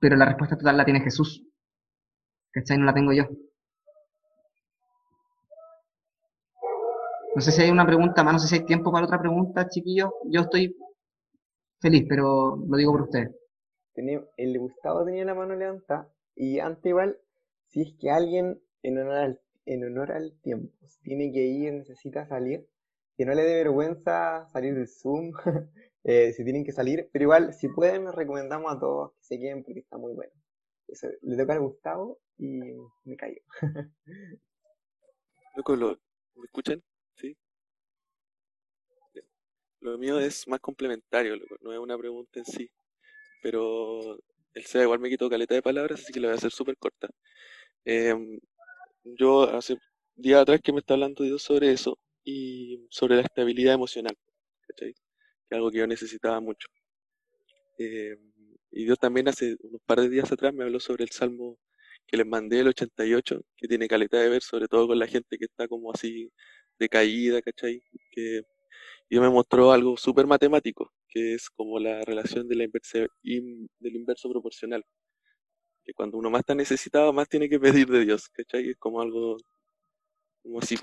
pero 0.00 0.16
la 0.16 0.26
respuesta 0.26 0.58
total 0.58 0.76
la 0.76 0.84
tiene 0.84 1.00
Jesús. 1.00 1.44
¿Cachai? 2.50 2.76
No 2.76 2.84
la 2.84 2.94
tengo 2.94 3.12
yo. 3.12 3.24
No 7.34 7.40
sé 7.40 7.52
si 7.52 7.62
hay 7.62 7.70
una 7.70 7.86
pregunta 7.86 8.24
más, 8.24 8.32
no 8.32 8.38
sé 8.40 8.48
si 8.48 8.54
hay 8.56 8.66
tiempo 8.66 8.90
para 8.90 9.06
otra 9.06 9.20
pregunta, 9.20 9.68
chiquillos. 9.68 10.10
Yo 10.28 10.40
estoy 10.40 10.76
feliz, 11.80 12.04
pero 12.08 12.56
lo 12.56 12.76
digo 12.76 12.90
por 12.90 13.02
ustedes. 13.02 13.30
El 14.36 14.58
Gustavo 14.58 15.04
tenía 15.04 15.24
la 15.24 15.34
mano 15.34 15.54
levantada 15.54 16.08
y 16.34 16.58
antes 16.58 16.86
igual, 16.86 17.18
si 17.68 17.82
es 17.82 17.94
que 18.00 18.10
alguien 18.10 18.60
en 18.82 18.98
honor 18.98 19.16
al, 19.16 19.40
en 19.66 19.84
honor 19.84 20.12
al 20.12 20.32
tiempo 20.42 20.72
tiene 21.02 21.32
que 21.32 21.44
ir, 21.46 21.72
necesita 21.72 22.26
salir, 22.26 22.66
que 23.16 23.24
no 23.26 23.34
le 23.34 23.42
dé 23.42 23.56
vergüenza 23.56 24.46
salir 24.48 24.74
del 24.74 24.88
Zoom, 24.88 25.32
eh, 26.04 26.32
si 26.34 26.44
tienen 26.44 26.64
que 26.64 26.72
salir, 26.72 27.08
pero 27.12 27.24
igual, 27.24 27.54
si 27.54 27.68
pueden, 27.68 28.12
recomendamos 28.12 28.72
a 28.72 28.78
todos 28.80 29.12
que 29.14 29.24
se 29.24 29.38
queden 29.38 29.64
porque 29.64 29.80
está 29.80 29.98
muy 29.98 30.14
bueno. 30.14 30.32
Eso, 30.88 31.08
le 31.22 31.36
toca 31.36 31.54
al 31.54 31.60
Gustavo 31.60 32.18
y 32.38 32.60
me 33.04 33.16
caigo. 33.16 33.42
Loco, 35.56 35.76
lo- 35.76 36.00
¿me 36.36 36.44
escuchan? 36.46 36.82
Sí. 37.16 37.36
Lo 39.80 39.96
mío 39.98 40.18
es 40.20 40.46
más 40.48 40.60
complementario, 40.60 41.36
no 41.60 41.72
es 41.72 41.78
una 41.78 41.96
pregunta 41.98 42.38
en 42.40 42.44
sí. 42.44 42.70
Pero 43.42 44.16
el 44.54 44.64
SEA 44.64 44.82
igual 44.84 45.00
me 45.00 45.10
quitó 45.10 45.30
caleta 45.30 45.54
de 45.54 45.62
palabras, 45.62 46.00
así 46.02 46.12
que 46.12 46.20
lo 46.20 46.28
voy 46.28 46.34
a 46.34 46.38
hacer 46.38 46.52
súper 46.52 46.76
corta. 46.78 47.08
Em, 47.94 48.38
yo 49.04 49.42
hace 49.56 49.78
días 50.16 50.42
atrás 50.42 50.60
que 50.62 50.72
me 50.72 50.80
está 50.80 50.94
hablando 50.94 51.24
Dios 51.24 51.42
sobre 51.42 51.72
eso 51.72 51.98
y 52.24 52.86
sobre 52.90 53.16
la 53.16 53.22
estabilidad 53.22 53.74
emocional, 53.74 54.16
¿cachai? 54.68 54.94
Que 54.94 55.00
es 55.50 55.56
algo 55.56 55.70
que 55.72 55.78
yo 55.78 55.86
necesitaba 55.88 56.40
mucho. 56.40 56.68
Em, 57.78 58.18
y 58.70 58.84
Dios 58.84 58.98
también 58.98 59.28
hace 59.28 59.56
unos 59.62 59.80
par 59.86 60.00
de 60.00 60.08
días 60.08 60.30
atrás 60.32 60.52
me 60.54 60.64
habló 60.64 60.80
sobre 60.80 61.04
el 61.04 61.10
Salmo 61.10 61.58
que 62.06 62.16
les 62.16 62.26
mandé, 62.26 62.60
el 62.60 62.68
88, 62.68 63.40
que 63.56 63.68
tiene 63.68 63.88
caleta 63.88 64.18
de 64.20 64.28
ver, 64.30 64.42
sobre 64.42 64.66
todo 64.68 64.86
con 64.88 64.98
la 64.98 65.06
gente 65.06 65.38
que 65.38 65.44
está 65.46 65.68
como 65.68 65.92
así 65.92 66.30
decaída, 66.78 67.42
¿cachai? 67.42 67.82
Que 68.10 68.42
y 69.10 69.20
me 69.20 69.30
mostró 69.30 69.72
algo 69.72 69.96
súper 69.98 70.26
matemático, 70.26 70.92
que 71.08 71.34
es 71.34 71.50
como 71.50 71.78
la 71.80 72.02
relación 72.02 72.48
de 72.48 72.56
la 72.56 72.64
inverse- 72.64 73.08
in- 73.24 73.68
del 73.80 73.96
inverso 73.96 74.30
proporcional. 74.30 74.84
Que 75.88 75.94
cuando 75.94 76.18
uno 76.18 76.28
más 76.28 76.40
está 76.40 76.54
necesitado, 76.54 77.14
más 77.14 77.30
tiene 77.30 77.48
que 77.48 77.58
pedir 77.58 77.88
de 77.88 78.04
Dios, 78.04 78.28
¿cachai? 78.28 78.68
Es 78.68 78.76
como 78.76 79.00
algo 79.00 79.38
como 80.42 80.58
así. 80.58 80.76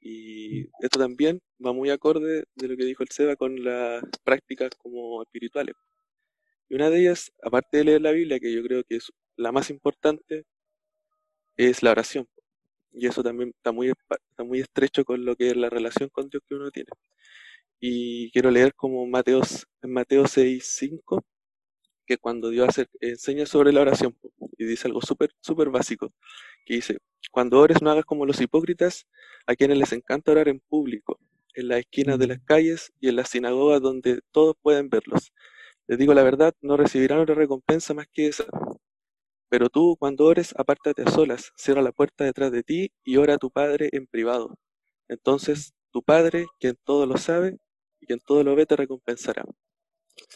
Y 0.00 0.62
esto 0.80 1.00
también 1.00 1.40
va 1.64 1.72
muy 1.72 1.90
acorde 1.90 2.44
de 2.54 2.68
lo 2.68 2.76
que 2.76 2.84
dijo 2.84 3.02
el 3.02 3.08
Seba 3.10 3.34
con 3.34 3.64
las 3.64 4.04
prácticas 4.22 4.70
como 4.78 5.20
espirituales. 5.24 5.74
Y 6.68 6.76
una 6.76 6.88
de 6.88 7.00
ellas, 7.00 7.32
aparte 7.42 7.78
de 7.78 7.84
leer 7.84 8.02
la 8.02 8.12
Biblia, 8.12 8.38
que 8.38 8.52
yo 8.52 8.62
creo 8.62 8.84
que 8.84 8.96
es 8.96 9.10
la 9.36 9.50
más 9.50 9.70
importante, 9.70 10.44
es 11.56 11.82
la 11.82 11.90
oración. 11.90 12.28
Y 12.92 13.08
eso 13.08 13.24
también 13.24 13.50
está 13.56 13.72
muy, 13.72 13.88
está 13.88 14.44
muy 14.44 14.60
estrecho 14.60 15.04
con 15.04 15.24
lo 15.24 15.34
que 15.36 15.50
es 15.50 15.56
la 15.56 15.70
relación 15.70 16.10
con 16.10 16.28
Dios 16.28 16.44
que 16.48 16.54
uno 16.54 16.70
tiene. 16.70 16.90
Y 17.80 18.30
quiero 18.32 18.50
leer 18.52 18.74
como 18.74 19.04
Mateos, 19.06 19.66
en 19.82 19.92
Mateo 19.92 20.28
6, 20.28 20.64
5, 20.78 21.24
que 22.08 22.16
cuando 22.16 22.48
Dios 22.48 22.70
hace, 22.70 22.86
enseña 23.00 23.44
sobre 23.44 23.70
la 23.70 23.82
oración, 23.82 24.16
y 24.56 24.64
dice 24.64 24.88
algo 24.88 25.02
súper, 25.02 25.30
súper 25.40 25.68
básico, 25.68 26.10
que 26.64 26.74
dice, 26.74 26.96
cuando 27.30 27.60
ores 27.60 27.82
no 27.82 27.90
hagas 27.90 28.06
como 28.06 28.24
los 28.24 28.40
hipócritas, 28.40 29.06
a 29.46 29.54
quienes 29.54 29.76
les 29.76 29.92
encanta 29.92 30.32
orar 30.32 30.48
en 30.48 30.58
público, 30.58 31.20
en 31.54 31.68
las 31.68 31.80
esquinas 31.80 32.18
de 32.18 32.28
las 32.28 32.40
calles 32.40 32.92
y 32.98 33.08
en 33.08 33.16
las 33.16 33.28
sinagogas 33.28 33.82
donde 33.82 34.20
todos 34.32 34.56
pueden 34.62 34.88
verlos. 34.88 35.32
Les 35.86 35.98
digo 35.98 36.14
la 36.14 36.22
verdad, 36.22 36.54
no 36.62 36.78
recibirán 36.78 37.18
otra 37.18 37.34
recompensa 37.34 37.92
más 37.92 38.06
que 38.10 38.28
esa. 38.28 38.46
Pero 39.50 39.68
tú, 39.68 39.96
cuando 39.98 40.24
ores, 40.24 40.54
apártate 40.56 41.02
a 41.02 41.10
solas, 41.10 41.52
cierra 41.56 41.82
la 41.82 41.92
puerta 41.92 42.24
detrás 42.24 42.52
de 42.52 42.62
ti 42.62 42.90
y 43.04 43.16
ora 43.18 43.34
a 43.34 43.38
tu 43.38 43.50
Padre 43.50 43.90
en 43.92 44.06
privado. 44.06 44.58
Entonces, 45.08 45.74
tu 45.90 46.02
Padre, 46.02 46.46
quien 46.58 46.76
todo 46.84 47.06
lo 47.06 47.18
sabe 47.18 47.58
y 48.00 48.06
quien 48.06 48.20
todo 48.20 48.44
lo 48.44 48.54
ve, 48.54 48.66
te 48.66 48.76
recompensará. 48.76 49.44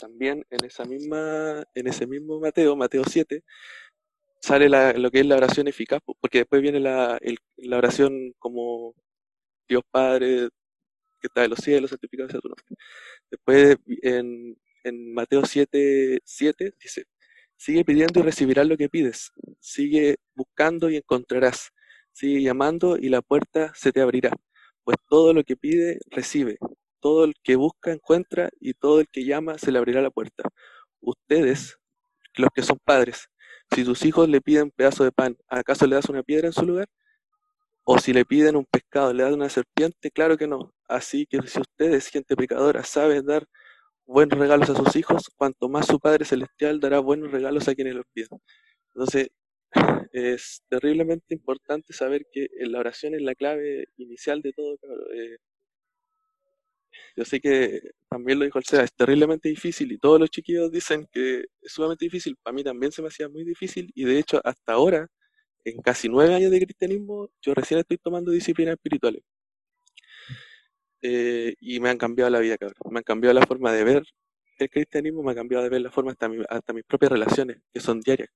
También 0.01 0.45
en 0.51 0.65
esa 0.65 0.85
misma, 0.85 1.65
en 1.75 1.87
ese 1.87 2.07
mismo 2.07 2.41
Mateo, 2.41 2.77
Mateo 2.77 3.03
7, 3.05 3.43
sale 4.41 4.69
lo 4.99 5.11
que 5.11 5.21
es 5.21 5.27
la 5.27 5.37
oración 5.37 5.69
eficaz, 5.69 6.01
porque 6.21 6.39
después 6.39 6.63
viene 6.63 6.81
la, 6.81 7.19
la 7.57 7.79
oración 7.79 8.33
como 8.39 8.95
Dios 9.69 9.83
Padre, 9.91 10.49
que 11.21 11.29
está 11.29 11.45
en 11.45 11.51
los 11.51 11.61
cielos, 11.61 11.91
santificado 11.91 12.29
sea 12.29 12.41
tu 12.41 12.49
nombre. 12.49 12.65
Después 13.31 13.77
en, 14.03 14.57
en 14.85 15.15
Mateo 15.15 15.45
7, 15.45 16.21
7 16.25 16.75
dice, 16.83 17.05
sigue 17.57 17.85
pidiendo 17.85 18.21
y 18.21 18.23
recibirás 18.25 18.67
lo 18.67 18.77
que 18.77 18.89
pides, 18.89 19.33
sigue 19.61 20.17
buscando 20.35 20.91
y 20.91 20.97
encontrarás, 20.97 21.71
sigue 22.13 22.43
llamando 22.43 22.97
y 22.99 23.09
la 23.09 23.23
puerta 23.23 23.73
se 23.75 23.93
te 23.93 24.01
abrirá, 24.01 24.33
pues 24.85 24.97
todo 25.09 25.33
lo 25.33 25.45
que 25.45 25.57
pide, 25.57 26.01
recibe, 26.11 26.59
todo 27.03 27.25
el 27.25 27.35
que 27.43 27.57
busca, 27.57 27.93
encuentra, 27.93 28.51
y 28.61 28.75
todo 28.75 29.01
el 29.01 29.09
que 29.09 29.25
llama, 29.27 29.59
se 29.59 29.73
le 29.73 29.79
abrirá 29.79 30.01
la 30.03 30.11
puerta. 30.11 30.45
Ustedes, 31.01 31.79
los 32.37 32.51
que 32.55 32.63
son 32.63 32.79
padres, 32.85 33.29
si 33.75 33.85
tus 33.85 34.05
hijos 34.05 34.29
le 34.29 34.41
piden 34.41 34.71
pedazo 34.71 35.05
de 35.05 35.13
pan, 35.13 35.37
¿acaso 35.49 35.87
le 35.87 35.97
das 35.97 36.09
una 36.09 36.23
piedra 36.23 36.47
en 36.49 36.53
su 36.55 36.65
lugar? 36.67 36.89
O 37.85 37.99
si 37.99 38.13
le 38.13 38.25
piden 38.25 38.57
un 38.57 38.67
pescado, 38.67 39.13
¿le 39.13 39.25
das 39.25 39.33
una 39.33 39.49
serpiente? 39.49 40.11
Claro 40.11 40.37
que 40.39 40.47
no. 40.47 40.73
Así 40.89 41.27
que 41.27 41.41
si 41.47 41.61
ustedes, 41.61 42.09
gente 42.09 42.37
pecadora, 42.37 42.85
saben 42.85 43.27
dar 43.27 43.47
buenos 44.07 44.39
regalos 44.39 44.71
a 44.71 44.77
sus 44.77 44.95
hijos, 44.97 45.31
cuanto 45.37 45.69
más 45.69 45.87
su 45.87 45.99
Padre 46.01 46.25
Celestial 46.25 46.81
dará 46.81 47.01
buenos 47.01 47.33
regalos 47.33 47.69
a 47.69 47.75
quienes 47.75 47.95
los 47.95 48.07
pidan. 48.13 48.41
Entonces, 48.95 49.31
es 50.13 50.63
terriblemente 50.69 51.35
importante 51.35 51.93
saber 51.93 52.27
que 52.33 52.49
la 52.61 52.79
oración 52.81 53.15
es 53.15 53.23
la 53.23 53.35
clave 53.35 53.87
inicial 53.97 54.43
de 54.43 54.53
todo. 54.53 54.75
Eh, 55.15 55.39
yo 57.17 57.25
sé 57.25 57.41
que 57.41 57.81
también 58.09 58.39
lo 58.39 58.45
dijo 58.45 58.59
el 58.59 58.65
SEA, 58.65 58.85
es 58.85 58.93
terriblemente 58.95 59.49
difícil 59.49 59.93
y 59.93 59.99
todos 59.99 60.21
los 60.21 60.31
chiquillos 60.31 60.71
dicen 60.71 61.07
que 61.13 61.47
es 61.61 61.73
sumamente 61.73 62.05
difícil. 62.05 62.37
Para 62.43 62.55
mí 62.55 62.65
también 62.65 62.93
se 62.93 63.03
me 63.03 63.09
hacía 63.09 63.29
muy 63.29 63.45
difícil 63.45 63.91
y 63.95 64.05
de 64.05 64.19
hecho 64.19 64.41
hasta 64.45 64.73
ahora, 64.73 65.09
en 65.65 65.81
casi 65.83 66.09
nueve 66.09 66.35
años 66.35 66.51
de 66.51 66.61
cristianismo, 66.61 67.31
yo 67.41 67.55
recién 67.55 67.81
estoy 67.81 67.99
tomando 67.99 68.33
disciplinas 68.33 68.75
espirituales. 68.75 69.23
Eh, 71.03 71.55
y 71.61 71.81
me 71.81 71.91
han 71.91 71.99
cambiado 71.99 72.31
la 72.31 72.39
vida, 72.41 72.57
cabrón. 72.57 72.77
Me 72.91 72.99
han 72.99 73.05
cambiado 73.05 73.35
la 73.35 73.47
forma 73.47 73.73
de 73.73 73.85
ver 73.85 74.05
el 74.59 74.71
cristianismo, 74.71 75.23
me 75.23 75.33
ha 75.33 75.35
cambiado 75.35 75.65
de 75.65 75.71
ver 75.71 75.81
la 75.81 75.91
forma 75.91 76.13
hasta, 76.13 76.31
hasta 76.49 76.73
mis 76.73 76.85
propias 76.85 77.13
relaciones, 77.13 77.59
que 77.73 77.81
son 77.81 78.01
diarias. 78.01 78.31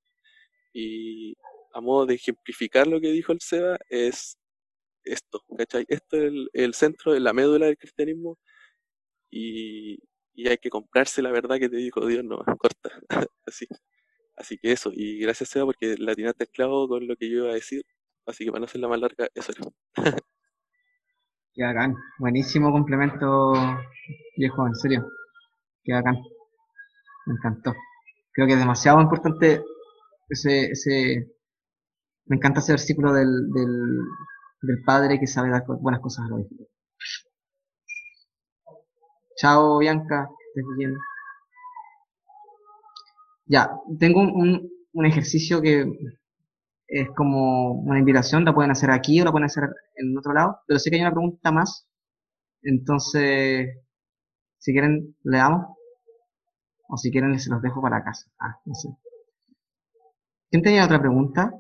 Y 0.73 1.37
a 1.73 1.81
modo 1.81 2.07
de 2.07 2.15
ejemplificar 2.15 2.87
lo 2.87 3.01
que 3.01 3.13
dijo 3.13 3.33
el 3.33 3.41
Seba, 3.41 3.79
es 3.89 4.39
esto, 5.05 5.43
¿cachai? 5.57 5.85
Esto 5.89 6.17
es 6.17 6.33
el, 6.53 6.75
centro, 6.75 7.19
la 7.19 7.33
médula 7.33 7.67
del 7.67 7.79
cristianismo 7.79 8.39
y, 9.31 9.99
hay 10.49 10.59
que 10.59 10.71
comprarse 10.71 11.23
la 11.23 11.33
verdad 11.33 11.59
que 11.59 11.69
te 11.69 11.77
dijo 11.77 12.07
Dios, 12.07 12.25
no, 12.25 12.39
corta, 12.59 12.91
así. 13.47 13.67
Así 14.37 14.59
que 14.59 14.73
eso, 14.73 14.91
y 14.95 15.19
gracias 15.21 15.49
Seba 15.51 15.67
porque 15.67 15.97
la 15.99 16.15
tiraste 16.15 16.45
esclavo 16.45 16.89
con 16.89 17.07
lo 17.07 17.17
que 17.17 17.31
yo 17.31 17.39
iba 17.45 17.51
a 17.51 17.55
decir, 17.55 17.83
así 18.27 18.45
que 18.45 18.51
para 18.53 18.61
no 18.61 18.67
hacerla 18.67 18.89
más 18.89 19.01
larga, 19.01 19.29
eso 19.35 19.53
era. 19.53 19.71
Qué 21.55 21.65
bacán. 21.65 21.95
Buenísimo 22.19 22.71
complemento, 22.71 23.55
viejo, 24.37 24.67
en 24.67 24.75
serio. 24.75 25.09
Qué 25.83 25.95
bacán. 25.95 26.17
Me 27.27 27.35
encantó. 27.35 27.75
Creo 28.33 28.47
que 28.47 28.53
es 28.53 28.59
demasiado 28.59 29.01
importante 29.01 29.63
ese, 30.29 30.67
ese, 30.67 31.33
me 32.27 32.37
encanta 32.37 32.61
ese 32.61 32.73
versículo 32.73 33.13
del, 33.15 33.51
del, 33.53 34.01
del 34.63 34.83
padre 34.85 35.19
que 35.19 35.27
sabe 35.27 35.51
dar 35.51 35.65
buenas 35.67 36.01
cosas 36.03 36.27
a 36.27 36.29
los 36.29 36.41
hijos. 36.41 36.69
Chao, 39.37 39.79
Bianca. 39.79 40.29
Estés 40.49 40.65
bien. 40.77 40.97
Ya, 43.47 43.71
tengo 43.99 44.21
un, 44.21 44.71
un 44.93 45.07
ejercicio 45.07 45.61
que 45.63 45.85
es 46.89 47.09
como 47.17 47.73
una 47.73 47.99
invitación, 47.99 48.45
la 48.45 48.55
pueden 48.55 48.71
hacer 48.71 48.91
aquí 48.91 49.21
o 49.21 49.25
la 49.25 49.33
pueden 49.33 49.47
hacer 49.47 49.65
en 49.97 50.17
otro 50.17 50.33
lado, 50.33 50.61
pero 50.67 50.79
sí 50.79 50.91
que 50.91 50.97
hay 50.97 51.03
una 51.03 51.13
pregunta 51.13 51.51
más. 51.53 51.89
Entonces, 52.63 53.69
si 54.59 54.73
quieren, 54.73 55.17
le 55.25 55.39
damos. 55.39 55.77
O 56.93 56.97
si 56.97 57.13
quieren, 57.13 57.39
se 57.39 57.49
los 57.49 57.63
dejo 57.63 57.81
para 57.81 58.03
casa. 58.03 58.29
Ah, 58.41 58.59
no 58.65 58.75
sé. 58.75 58.89
¿Quién 60.51 60.61
tenía 60.65 60.85
otra 60.87 60.99
pregunta? 60.99 61.53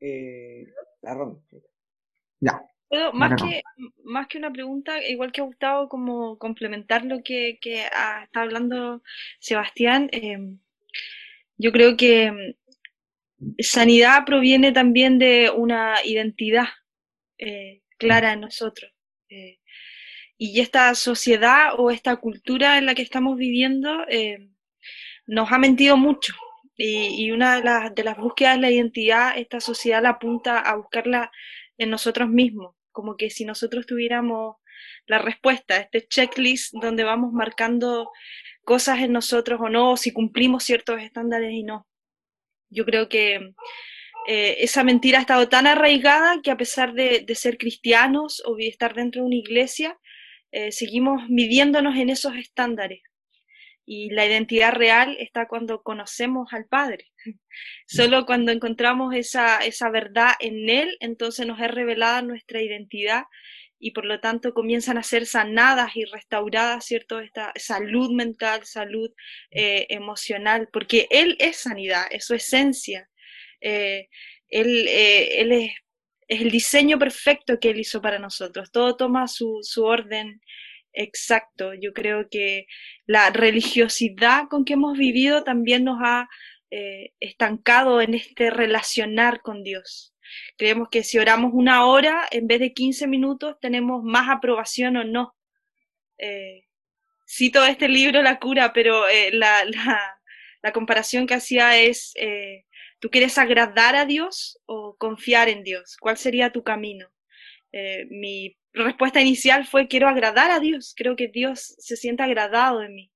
Eh, 0.00 0.66
la 1.02 1.14
Ron. 1.14 1.40
Ya. 2.40 2.62
Más, 3.12 3.42
que, 3.42 3.62
más 4.04 4.26
que 4.26 4.38
una 4.38 4.52
pregunta, 4.52 5.02
igual 5.06 5.32
que 5.32 5.40
ha 5.40 5.44
gustado 5.44 5.88
como 5.88 6.38
complementar 6.38 7.04
lo 7.04 7.22
que, 7.22 7.58
que 7.60 7.84
está 7.84 8.42
hablando 8.42 9.02
Sebastián, 9.40 10.08
eh, 10.12 10.38
yo 11.56 11.72
creo 11.72 11.96
que 11.96 12.30
mm, 12.30 13.54
sanidad 13.60 14.24
proviene 14.26 14.72
también 14.72 15.18
de 15.18 15.50
una 15.50 16.04
identidad 16.04 16.66
eh, 17.38 17.82
clara 17.98 18.34
en 18.34 18.40
nosotros. 18.40 18.92
Eh, 19.28 19.58
y 20.36 20.60
esta 20.60 20.94
sociedad 20.94 21.78
o 21.78 21.90
esta 21.90 22.16
cultura 22.16 22.76
en 22.76 22.86
la 22.86 22.94
que 22.94 23.02
estamos 23.02 23.36
viviendo 23.38 24.04
nos 25.26 25.52
ha 25.52 25.58
mentido 25.58 25.96
mucho. 25.96 26.34
Y, 26.76 27.30
una 27.30 27.56
de 27.56 27.62
las, 27.62 27.94
de 27.94 28.02
las 28.02 28.16
búsquedas 28.16 28.56
de 28.56 28.62
la 28.62 28.70
identidad, 28.70 29.38
esta 29.38 29.60
sociedad 29.60 30.02
la 30.02 30.10
apunta 30.10 30.58
a 30.58 30.74
buscarla 30.74 31.30
en 31.78 31.90
nosotros 31.90 32.28
mismos, 32.28 32.74
como 32.92 33.16
que 33.16 33.30
si 33.30 33.44
nosotros 33.44 33.86
tuviéramos 33.86 34.56
la 35.06 35.18
respuesta, 35.18 35.78
este 35.78 36.06
checklist 36.06 36.74
donde 36.74 37.04
vamos 37.04 37.32
marcando 37.32 38.10
cosas 38.64 39.00
en 39.00 39.12
nosotros 39.12 39.60
o 39.60 39.68
no, 39.68 39.96
si 39.96 40.12
cumplimos 40.12 40.64
ciertos 40.64 41.00
estándares 41.00 41.52
y 41.52 41.62
no. 41.62 41.86
Yo 42.70 42.84
creo 42.84 43.08
que 43.08 43.54
eh, 44.28 44.56
esa 44.60 44.84
mentira 44.84 45.18
ha 45.18 45.22
estado 45.22 45.48
tan 45.48 45.66
arraigada 45.66 46.40
que 46.42 46.50
a 46.50 46.56
pesar 46.56 46.94
de, 46.94 47.26
ser 47.34 47.58
cristianos 47.58 48.42
o 48.46 48.54
de 48.54 48.68
estar 48.68 48.94
dentro 48.94 49.22
de 49.22 49.26
una 49.26 49.36
iglesia, 49.36 49.98
eh, 50.52 50.70
seguimos 50.70 51.28
midiéndonos 51.28 51.96
en 51.96 52.10
esos 52.10 52.36
estándares. 52.36 53.02
Y 53.84 54.10
la 54.10 54.26
identidad 54.26 54.72
real 54.72 55.16
está 55.18 55.48
cuando 55.48 55.82
conocemos 55.82 56.52
al 56.52 56.66
Padre. 56.66 57.06
Solo 57.86 58.26
cuando 58.26 58.52
encontramos 58.52 59.14
esa, 59.14 59.58
esa 59.58 59.90
verdad 59.90 60.32
en 60.40 60.68
Él, 60.68 60.96
entonces 61.00 61.46
nos 61.46 61.60
es 61.60 61.70
revelada 61.70 62.22
nuestra 62.22 62.62
identidad 62.62 63.24
y 63.84 63.90
por 63.90 64.04
lo 64.04 64.20
tanto 64.20 64.54
comienzan 64.54 64.96
a 64.96 65.02
ser 65.02 65.26
sanadas 65.26 65.96
y 65.96 66.04
restauradas, 66.04 66.84
¿cierto? 66.84 67.18
Esta 67.18 67.52
salud 67.56 68.12
mental, 68.12 68.64
salud 68.64 69.10
eh, 69.50 69.86
emocional, 69.90 70.68
porque 70.72 71.08
Él 71.10 71.36
es 71.40 71.56
sanidad, 71.56 72.06
es 72.12 72.24
su 72.24 72.34
esencia. 72.34 73.10
Eh, 73.60 74.08
él, 74.48 74.86
eh, 74.86 75.40
él 75.40 75.52
es, 75.52 75.72
es, 76.28 76.40
el 76.42 76.52
diseño 76.52 76.96
perfecto 76.96 77.58
que 77.58 77.70
Él 77.70 77.80
hizo 77.80 78.00
para 78.00 78.20
nosotros. 78.20 78.70
Todo 78.70 78.96
toma 78.96 79.26
su, 79.26 79.58
su 79.62 79.84
orden 79.84 80.40
exacto. 80.92 81.74
Yo 81.74 81.92
creo 81.92 82.28
que 82.30 82.66
la 83.06 83.30
religiosidad 83.30 84.44
con 84.48 84.64
que 84.64 84.74
hemos 84.74 84.96
vivido 84.98 85.44
también 85.44 85.84
nos 85.84 85.98
ha 86.02 86.28
estancado 87.20 88.00
en 88.00 88.14
este 88.14 88.48
relacionar 88.48 89.42
con 89.42 89.62
Dios. 89.62 90.14
Creemos 90.56 90.88
que 90.90 91.02
si 91.02 91.18
oramos 91.18 91.50
una 91.52 91.84
hora 91.84 92.26
en 92.30 92.46
vez 92.46 92.60
de 92.60 92.72
15 92.72 93.06
minutos 93.06 93.56
tenemos 93.60 94.02
más 94.02 94.30
aprobación 94.30 94.96
o 94.96 95.04
no. 95.04 95.34
Eh, 96.16 96.64
cito 97.26 97.64
este 97.64 97.88
libro, 97.88 98.22
La 98.22 98.38
cura, 98.38 98.72
pero 98.72 99.08
eh, 99.08 99.30
la, 99.32 99.64
la, 100.62 100.72
comparación 100.72 101.26
que 101.26 101.34
hacía 101.34 101.78
es, 101.78 102.12
eh, 102.16 102.64
¿Tú 103.02 103.10
quieres 103.10 103.36
agradar 103.36 103.96
a 103.96 104.06
Dios 104.06 104.60
o 104.64 104.96
confiar 104.96 105.48
en 105.48 105.64
Dios? 105.64 105.96
¿Cuál 105.98 106.16
sería 106.16 106.52
tu 106.52 106.62
camino? 106.62 107.08
Eh, 107.72 108.06
mi 108.10 108.56
respuesta 108.74 109.20
inicial 109.20 109.66
fue 109.66 109.88
quiero 109.88 110.08
agradar 110.08 110.50
a 110.50 110.60
Dios, 110.60 110.94
creo 110.96 111.16
que 111.16 111.28
Dios 111.28 111.74
se 111.78 111.96
siente 111.96 112.22
agradado 112.22 112.80
de 112.80 112.88
mí. 112.88 113.12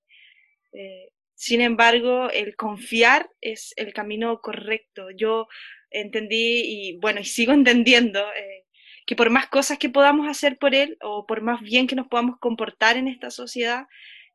Eh, 0.72 1.10
sin 1.34 1.60
embargo, 1.60 2.30
el 2.30 2.56
confiar 2.56 3.30
es 3.40 3.74
el 3.76 3.92
camino 3.92 4.40
correcto. 4.40 5.10
Yo 5.10 5.48
entendí 5.90 6.62
y 6.64 6.98
bueno, 6.98 7.20
y 7.20 7.24
sigo 7.24 7.52
entendiendo 7.52 8.20
eh, 8.34 8.64
que 9.06 9.16
por 9.16 9.30
más 9.30 9.46
cosas 9.48 9.78
que 9.78 9.90
podamos 9.90 10.28
hacer 10.28 10.58
por 10.58 10.74
Él 10.74 10.96
o 11.02 11.26
por 11.26 11.42
más 11.42 11.60
bien 11.60 11.86
que 11.86 11.94
nos 11.94 12.08
podamos 12.08 12.38
comportar 12.40 12.96
en 12.96 13.08
esta 13.08 13.30
sociedad, 13.30 13.86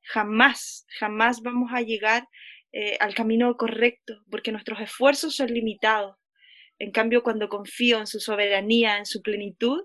jamás, 0.03 0.85
jamás 0.99 1.41
vamos 1.41 1.71
a 1.73 1.81
llegar 1.81 2.27
eh, 2.71 2.97
al 2.99 3.13
camino 3.13 3.57
correcto, 3.57 4.23
porque 4.29 4.51
nuestros 4.51 4.79
esfuerzos 4.79 5.35
son 5.35 5.53
limitados. 5.53 6.15
En 6.79 6.91
cambio, 6.91 7.23
cuando 7.23 7.49
confío 7.49 7.99
en 7.99 8.07
su 8.07 8.19
soberanía, 8.19 8.97
en 8.97 9.05
su 9.05 9.21
plenitud, 9.21 9.81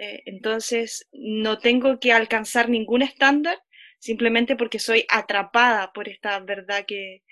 eh, 0.00 0.22
entonces 0.26 1.08
no 1.12 1.58
tengo 1.58 1.98
que 2.00 2.12
alcanzar 2.12 2.68
ningún 2.68 3.02
estándar 3.02 3.58
simplemente 3.98 4.56
porque 4.56 4.78
soy 4.78 5.04
atrapada 5.10 5.92
por 5.92 6.08
esta 6.08 6.40
verdad 6.40 6.84
que, 6.86 7.22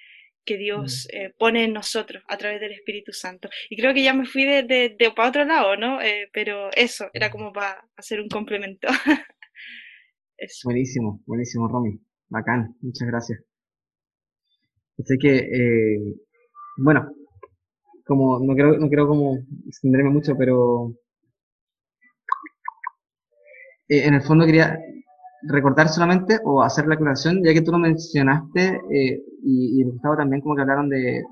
que 0.44 0.58
Dios 0.58 1.08
mm. 1.10 1.16
eh, 1.16 1.34
pone 1.38 1.64
en 1.64 1.72
nosotros 1.72 2.22
a 2.28 2.36
través 2.36 2.60
del 2.60 2.72
Espíritu 2.72 3.12
Santo. 3.12 3.48
Y 3.70 3.76
creo 3.76 3.94
que 3.94 4.02
ya 4.02 4.12
me 4.12 4.26
fui 4.26 4.44
de, 4.44 4.62
de, 4.62 5.12
para 5.16 5.30
otro 5.30 5.44
lado, 5.44 5.76
¿no? 5.76 5.98
pero 6.32 6.70
eso, 6.74 7.08
era 7.14 7.30
como 7.30 7.52
para 7.52 7.88
hacer 7.96 8.20
un 8.20 8.28
complemento. 8.28 8.88
Buenísimo, 10.64 11.20
buenísimo, 11.26 11.66
Romy. 11.66 11.98
Bacán, 12.28 12.76
muchas 12.80 13.08
gracias. 13.08 13.40
Así 14.98 15.16
que, 15.18 15.36
eh, 15.36 15.98
bueno, 16.76 17.10
como 18.04 18.38
no 18.38 18.54
quiero, 18.54 18.78
no 18.78 18.88
quiero 18.88 19.08
como 19.08 19.38
extenderme 19.66 20.10
mucho, 20.10 20.36
pero 20.36 20.92
eh, 23.88 24.06
en 24.06 24.14
el 24.14 24.22
fondo 24.22 24.46
quería 24.46 24.78
recordar 25.42 25.88
solamente 25.88 26.38
o 26.44 26.62
hacer 26.62 26.86
la 26.86 26.94
aclaración, 26.94 27.42
ya 27.44 27.52
que 27.54 27.62
tú 27.62 27.72
lo 27.72 27.78
mencionaste 27.78 28.80
eh, 28.90 29.22
y, 29.44 29.80
y 29.80 29.84
Gustavo 29.84 30.16
también 30.16 30.42
como 30.42 30.56
que 30.56 30.62
hablaron 30.62 30.88
de, 30.88 31.22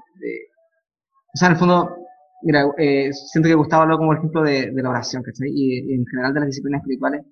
o 1.35 1.37
sea, 1.39 1.49
en 1.49 1.53
el 1.55 1.59
fondo, 1.59 1.97
mira, 2.43 2.65
eh, 2.79 3.13
siento 3.13 3.49
que 3.49 3.55
Gustavo 3.55 3.83
habló 3.83 3.99
como 3.99 4.15
ejemplo 4.15 4.43
de, 4.43 4.71
de 4.73 4.83
la 4.83 4.91
oración, 4.91 5.23
¿cachai? 5.23 5.49
Y, 5.55 5.95
en 5.95 6.05
general 6.07 6.35
de 6.35 6.41
las 6.41 6.47
disciplinas 6.49 6.81
espirituales. 6.81 7.25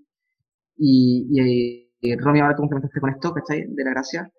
Y, 0.76 1.28
y, 1.32 1.90
y 2.00 2.16
Romy, 2.16 2.40
ahora 2.40 2.56
tú 2.56 2.62
complementaste 2.62 3.00
con 3.00 3.10
esto, 3.10 3.32
¿cachai? 3.34 3.66
De 3.68 3.84
la 3.84 3.90
gracia 3.90 4.30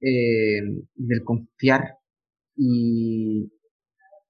eh, 0.00 0.60
del 0.96 1.24
confiar 1.24 1.96
y, 2.56 3.50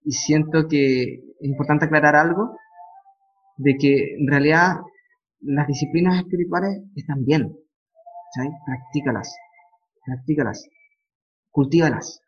y 0.05 0.13
siento 0.13 0.69
que 0.69 1.03
es 1.41 1.49
importante 1.49 1.87
aclarar 1.87 2.17
algo 2.17 2.57
de 3.57 3.77
que 3.77 4.15
en 4.15 4.29
realidad 4.29 4.77
las 5.41 5.67
disciplinas 5.67 6.19
espirituales 6.19 6.83
están 6.97 7.25
bien, 7.25 7.57
¿sabes? 8.35 8.51
Practícalas, 8.67 9.37
practícalas, 10.05 10.69
cultívalas, 11.51 12.21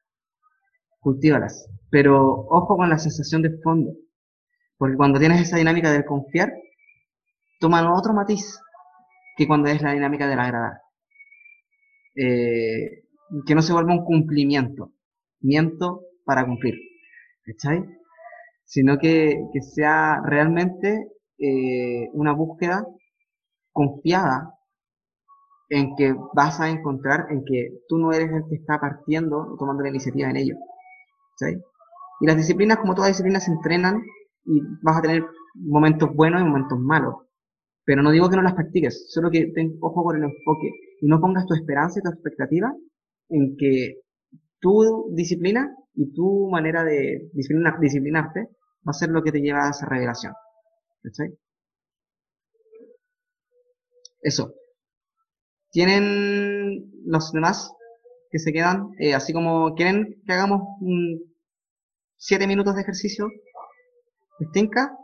cultívalas, 1.00 1.68
pero 1.90 2.46
ojo 2.48 2.76
con 2.76 2.88
la 2.88 2.98
sensación 2.98 3.42
de 3.42 3.58
fondo, 3.62 3.92
porque 4.76 4.96
cuando 4.96 5.18
tienes 5.18 5.40
esa 5.40 5.56
dinámica 5.56 5.92
del 5.92 6.04
confiar, 6.04 6.52
toman 7.58 7.86
otro 7.86 8.14
matiz 8.14 8.58
que 9.36 9.46
cuando 9.46 9.68
es 9.68 9.82
la 9.82 9.92
dinámica 9.92 10.28
del 10.28 10.38
agradar. 10.38 10.80
Eh, 12.14 13.04
que 13.46 13.54
no 13.54 13.62
se 13.62 13.72
vuelva 13.72 13.92
un 13.92 14.04
cumplimiento, 14.04 14.92
miento 15.40 16.02
para 16.24 16.44
cumplir, 16.44 16.74
¿cachai? 17.44 17.84
Sino 18.64 18.98
que, 18.98 19.40
que 19.52 19.62
sea 19.62 20.20
realmente 20.24 21.06
eh, 21.38 22.08
una 22.12 22.32
búsqueda 22.32 22.84
confiada 23.80 24.54
en 25.70 25.94
que 25.96 26.14
vas 26.34 26.60
a 26.60 26.68
encontrar, 26.68 27.26
en 27.30 27.44
que 27.44 27.78
tú 27.88 27.96
no 27.96 28.12
eres 28.12 28.30
el 28.30 28.44
que 28.48 28.56
está 28.56 28.78
partiendo 28.78 29.38
o 29.38 29.56
tomando 29.56 29.82
la 29.82 29.88
iniciativa 29.88 30.28
en 30.28 30.36
ello. 30.36 30.56
¿cachai? 31.38 31.62
Y 32.20 32.26
las 32.26 32.36
disciplinas, 32.36 32.78
como 32.78 32.94
todas 32.94 33.10
disciplinas, 33.10 33.44
se 33.44 33.52
entrenan 33.52 34.02
y 34.44 34.60
vas 34.82 34.98
a 34.98 35.02
tener 35.02 35.24
momentos 35.54 36.14
buenos 36.14 36.42
y 36.42 36.44
momentos 36.44 36.78
malos. 36.78 37.14
Pero 37.84 38.02
no 38.02 38.10
digo 38.10 38.28
que 38.28 38.36
no 38.36 38.42
las 38.42 38.54
practiques, 38.54 39.06
solo 39.10 39.30
que 39.30 39.52
ten 39.54 39.78
ojo 39.80 40.04
con 40.04 40.16
el 40.16 40.24
enfoque 40.24 40.70
y 41.00 41.06
no 41.06 41.20
pongas 41.20 41.46
tu 41.46 41.54
esperanza 41.54 41.98
y 41.98 42.02
tu 42.02 42.10
expectativa 42.10 42.74
en 43.30 43.56
que 43.56 44.00
tu 44.60 45.14
disciplina 45.14 45.74
y 45.94 46.12
tu 46.12 46.50
manera 46.50 46.84
de 46.84 47.30
disciplinarte 47.32 48.40
va 48.86 48.90
a 48.90 48.92
ser 48.92 49.08
lo 49.08 49.22
que 49.22 49.32
te 49.32 49.40
lleva 49.40 49.66
a 49.66 49.70
esa 49.70 49.86
revelación. 49.86 50.34
¿Cachai? 51.02 51.30
Eso. 54.20 54.54
¿Tienen 55.70 56.90
los 57.04 57.32
demás 57.32 57.72
que 58.30 58.38
se 58.38 58.52
quedan? 58.52 58.90
Eh, 58.98 59.14
así 59.14 59.32
como 59.32 59.74
quieren 59.74 60.20
que 60.26 60.32
hagamos 60.32 60.62
un 60.80 61.20
siete 62.16 62.46
minutos 62.46 62.74
de 62.74 62.82
ejercicio. 62.82 63.28
¿Estinca? 64.40 64.96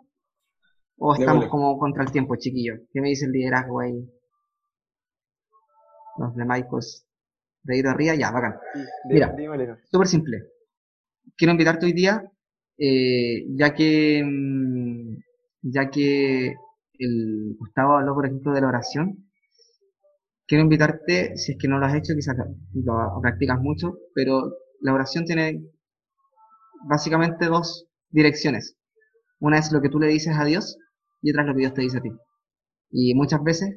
¿O 0.98 1.14
estamos 1.14 1.46
como 1.48 1.79
contra 1.79 2.02
el 2.02 2.11
tiempo, 2.11 2.37
chiquillos? 2.37 2.81
¿Qué 2.92 3.00
me 3.00 3.09
dice 3.09 3.26
el 3.26 3.33
liderazgo 3.33 3.81
ahí? 3.81 4.11
Los 6.18 6.35
demás, 6.35 6.62
pues, 6.70 7.07
de 7.62 7.79
ir 7.79 7.87
arriba, 7.87 8.14
ya, 8.14 8.31
bacán. 8.31 8.59
Mira, 9.05 9.35
súper 9.90 10.07
simple. 10.07 10.38
Quiero 11.37 11.52
invitarte 11.52 11.85
hoy 11.85 11.92
día, 11.92 12.22
eh, 12.79 13.44
ya 13.57 13.74
que, 13.74 14.22
mm, 14.24 15.16
ya 15.62 15.90
que 15.90 16.55
el 16.98 17.56
Gustavo 17.59 17.98
habló, 17.98 18.14
por 18.14 18.26
ejemplo, 18.26 18.52
de 18.52 18.61
la 18.61 18.68
oración. 18.68 19.28
Quiero 20.46 20.62
invitarte, 20.62 21.37
si 21.37 21.52
es 21.52 21.59
que 21.59 21.68
no 21.68 21.78
lo 21.78 21.87
has 21.87 21.94
hecho, 21.94 22.14
quizás 22.14 22.37
lo 22.74 23.20
practicas 23.20 23.61
mucho, 23.61 23.98
pero 24.14 24.52
la 24.80 24.94
oración 24.94 25.24
tiene 25.24 25.62
básicamente 26.88 27.46
dos 27.46 27.88
direcciones. 28.11 28.76
Una 29.40 29.59
es 29.59 29.72
lo 29.72 29.80
que 29.80 29.88
tú 29.88 29.98
le 29.98 30.06
dices 30.06 30.37
a 30.38 30.44
Dios 30.44 30.78
y 31.20 31.30
otra 31.30 31.42
es 31.42 31.48
lo 31.48 31.54
que 31.54 31.61
Dios 31.61 31.74
te 31.74 31.82
dice 31.82 31.98
a 31.98 32.02
ti. 32.02 32.11
Y 32.90 33.14
muchas 33.14 33.42
veces, 33.42 33.76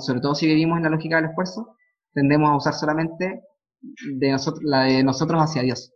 sobre 0.00 0.20
todo 0.20 0.34
si 0.34 0.46
vivimos 0.46 0.76
en 0.76 0.84
la 0.84 0.90
lógica 0.90 1.16
del 1.16 1.30
esfuerzo, 1.30 1.76
tendemos 2.12 2.48
a 2.48 2.56
usar 2.56 2.74
solamente 2.74 3.42
la 4.62 4.84
de 4.84 5.04
nosotros 5.04 5.40
hacia 5.40 5.62
Dios. 5.62 5.92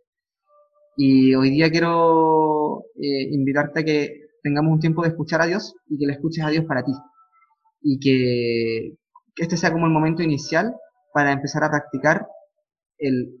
Y 0.97 1.33
hoy 1.35 1.49
día 1.51 1.71
quiero 1.71 2.83
eh, 2.95 3.29
invitarte 3.31 3.79
a 3.79 3.83
que 3.83 4.20
tengamos 4.41 4.73
un 4.73 4.79
tiempo 4.79 5.03
de 5.03 5.09
escuchar 5.09 5.41
a 5.41 5.45
Dios 5.45 5.75
y 5.87 5.97
que 5.97 6.05
le 6.05 6.13
escuches 6.13 6.43
a 6.43 6.49
Dios 6.49 6.65
para 6.65 6.83
ti. 6.83 6.93
Y 7.81 7.99
que, 7.99 8.97
este 9.37 9.57
sea 9.57 9.71
como 9.71 9.85
el 9.85 9.91
momento 9.91 10.21
inicial 10.23 10.75
para 11.13 11.31
empezar 11.31 11.63
a 11.63 11.69
practicar 11.69 12.27
el 12.97 13.37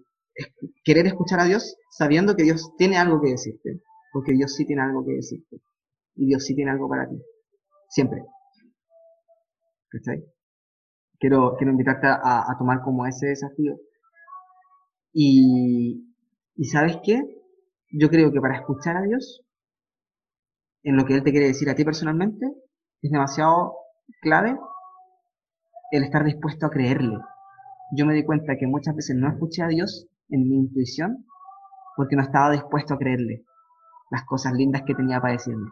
querer 0.83 1.07
escuchar 1.07 1.41
a 1.41 1.45
Dios 1.45 1.75
sabiendo 1.91 2.35
que 2.35 2.43
Dios 2.43 2.71
tiene 2.77 2.97
algo 2.97 3.21
que 3.21 3.31
decirte. 3.31 3.81
Porque 4.13 4.33
Dios 4.33 4.55
sí 4.55 4.65
tiene 4.65 4.81
algo 4.81 5.05
que 5.05 5.13
decirte. 5.13 5.57
Y 6.15 6.27
Dios 6.27 6.45
sí 6.45 6.55
tiene 6.55 6.71
algo 6.71 6.89
para 6.89 7.07
ti. 7.07 7.15
Siempre. 7.89 8.23
¿Cachai? 9.89 10.23
quiero, 11.21 11.55
quiero 11.55 11.71
invitarte 11.71 12.07
a, 12.07 12.55
tomar 12.57 12.81
como 12.81 13.05
ese 13.05 13.27
desafío. 13.27 13.77
Y, 15.13 16.15
y 16.55 16.65
sabes 16.65 16.97
qué? 17.03 17.21
Yo 17.91 18.09
creo 18.09 18.31
que 18.31 18.41
para 18.41 18.57
escuchar 18.57 18.97
a 18.97 19.03
Dios, 19.03 19.41
en 20.83 20.97
lo 20.97 21.05
que 21.05 21.15
Él 21.15 21.23
te 21.23 21.31
quiere 21.31 21.47
decir 21.47 21.69
a 21.69 21.75
ti 21.75 21.83
personalmente, 21.83 22.45
es 23.01 23.11
demasiado 23.11 23.75
clave 24.21 24.57
el 25.91 26.03
estar 26.03 26.23
dispuesto 26.23 26.65
a 26.65 26.69
creerle. 26.69 27.17
Yo 27.95 28.05
me 28.05 28.13
di 28.13 28.23
cuenta 28.23 28.55
que 28.57 28.67
muchas 28.67 28.95
veces 28.95 29.15
no 29.15 29.27
escuché 29.27 29.63
a 29.63 29.67
Dios 29.67 30.07
en 30.29 30.47
mi 30.47 30.55
intuición 30.55 31.25
porque 31.95 32.15
no 32.15 32.23
estaba 32.23 32.51
dispuesto 32.51 32.93
a 32.93 32.97
creerle 32.97 33.43
las 34.09 34.23
cosas 34.25 34.53
lindas 34.53 34.83
que 34.85 34.95
tenía 34.95 35.19
para 35.19 35.33
decirme. 35.33 35.71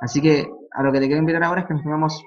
Así 0.00 0.20
que 0.20 0.46
a 0.72 0.82
lo 0.82 0.92
que 0.92 1.00
te 1.00 1.06
quiero 1.06 1.20
invitar 1.20 1.44
ahora 1.44 1.62
es 1.62 1.66
que 1.66 1.74
nos 1.74 1.82
tomemos 1.82 2.22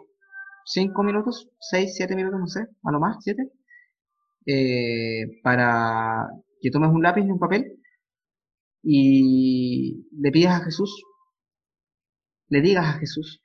5 0.66 1.04
minutos, 1.04 1.50
6, 1.60 1.94
7 1.96 2.16
minutos, 2.16 2.40
no 2.40 2.48
sé, 2.48 2.68
a 2.84 2.92
lo 2.92 3.00
más, 3.00 3.18
7, 3.22 3.52
eh, 4.48 5.42
para 5.44 6.28
que 6.60 6.72
tomes 6.72 6.90
un 6.90 7.04
lápiz 7.04 7.24
y 7.26 7.32
un 7.32 7.40
papel 7.40 7.77
y 8.84 10.08
le 10.12 10.32
pidas 10.32 10.62
a 10.62 10.66
Jesús, 10.66 11.04
le 12.50 12.62
digas 12.62 12.86
a 12.86 13.00
Jesús. 13.00 13.44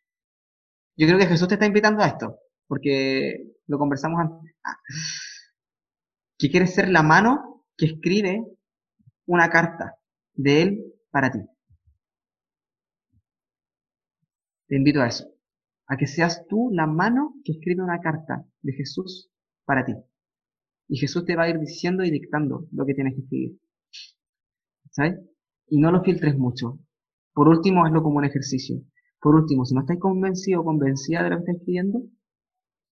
Yo 0.97 1.07
creo 1.07 1.19
que 1.19 1.27
Jesús 1.27 1.49
te 1.49 1.55
está 1.55 1.67
invitando 1.67 2.03
a 2.03 2.09
esto, 2.09 2.39
porque 2.67 3.53
lo 3.67 3.79
conversamos 3.79 4.21
antes. 4.21 4.55
Ah, 4.65 4.77
que 6.39 6.51
quieres 6.51 6.75
ser 6.75 6.89
la 6.89 7.03
mano 7.03 7.65
que 7.77 7.87
escribe 7.87 8.45
una 9.27 9.49
carta 9.49 9.97
de 10.35 10.63
Él 10.63 10.95
para 11.11 11.31
ti. 11.31 11.41
Te 14.67 14.77
invito 14.77 15.01
a 15.01 15.09
eso 15.09 15.33
a 15.93 15.97
que 15.97 16.07
seas 16.07 16.47
tú 16.49 16.71
la 16.73 16.87
mano 16.87 17.35
que 17.45 17.53
escribe 17.53 17.83
una 17.83 18.01
carta 18.01 18.47
de 18.63 18.73
Jesús 18.73 19.31
para 19.67 19.85
ti. 19.85 19.95
Y 20.89 20.97
Jesús 20.97 21.25
te 21.27 21.37
va 21.37 21.45
a 21.45 21.51
ir 21.51 21.59
diciendo 21.59 22.03
y 22.03 22.11
dictando 22.11 22.67
lo 22.73 22.87
que 22.87 22.95
tienes 22.95 23.15
que 23.15 23.21
escribir. 23.21 23.59
¿Sabes? 24.93 25.19
y 25.73 25.79
no 25.79 25.91
lo 25.91 26.03
filtres 26.03 26.37
mucho. 26.37 26.79
Por 27.33 27.49
último, 27.49 27.87
hazlo 27.87 28.03
como 28.03 28.19
un 28.19 28.27
ejercicio. 28.27 28.83
Por 29.21 29.35
último, 29.35 29.65
si 29.65 29.75
no 29.75 29.81
estás 29.81 29.99
convencido 29.99 30.61
o 30.61 30.65
convencida 30.65 31.23
de 31.23 31.31
lo 31.31 31.37
que 31.37 31.41
estás 31.41 31.57
escribiendo, 31.57 32.03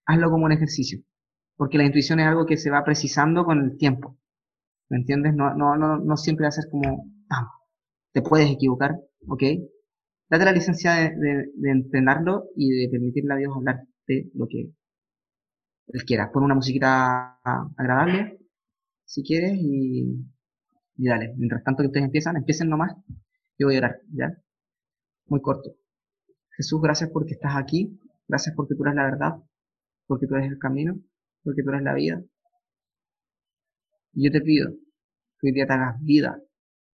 hazlo 0.07 0.31
como 0.31 0.47
un 0.47 0.53
ejercicio. 0.53 1.03
Porque 1.57 1.77
la 1.77 1.85
intuición 1.85 2.19
es 2.21 2.27
algo 2.27 2.47
que 2.47 2.57
se 2.57 2.71
va 2.71 2.83
precisando 2.85 3.45
con 3.45 3.63
el 3.63 3.77
tiempo. 3.77 4.17
¿Me 4.89 4.97
entiendes? 4.97 5.35
No, 5.35 5.55
no, 5.55 5.77
no, 5.77 5.99
no 5.99 6.17
siempre 6.17 6.51
ser 6.51 6.65
como, 6.71 7.05
¡pam! 7.29 7.49
Te 8.13 8.23
puedes 8.23 8.51
equivocar, 8.51 8.97
¿ok? 9.29 9.43
Date 10.31 10.45
la 10.47 10.53
licencia 10.53 10.95
de, 10.95 11.51
de, 11.55 11.71
entrenarlo 11.71 12.45
y 12.57 12.71
de 12.71 12.89
permitirle 12.89 13.35
a 13.35 13.37
Dios 13.37 13.53
hablar 13.55 13.83
de 14.07 14.31
lo 14.35 14.47
que 14.49 14.73
él 15.89 16.05
quiera. 16.07 16.33
Pon 16.33 16.45
una 16.45 16.55
musiquita 16.55 17.39
agradable, 17.77 18.39
si 19.05 19.23
quieres, 19.23 19.53
y, 19.55 20.25
y 21.01 21.09
dale. 21.09 21.33
Mientras 21.39 21.65
tanto 21.65 21.83
que 21.83 21.87
ustedes 21.87 22.05
empiezan, 22.05 22.37
empiecen 22.37 22.69
nomás. 22.69 22.95
Yo 23.59 23.69
voy 23.69 23.77
a 23.77 23.79
orar, 23.79 24.01
¿ya? 24.13 24.37
Muy 25.27 25.41
corto. 25.41 25.75
Jesús, 26.55 26.79
gracias 26.83 27.09
porque 27.11 27.33
estás 27.33 27.57
aquí. 27.57 27.99
Gracias 28.29 28.55
porque 28.55 28.75
tú 28.75 28.85
eres 28.85 28.97
la 28.97 29.05
verdad. 29.05 29.37
Porque 30.07 30.27
tú 30.27 30.35
eres 30.35 30.51
el 30.51 30.59
camino. 30.59 31.01
Porque 31.43 31.63
tú 31.63 31.71
eres 31.71 31.83
la 31.83 31.95
vida. 31.95 32.23
Y 34.13 34.27
yo 34.27 34.31
te 34.31 34.43
pido 34.43 34.73
que 35.39 35.47
hoy 35.47 35.53
día 35.53 35.67
te 35.67 35.73
hagas 35.73 36.03
vida 36.03 36.39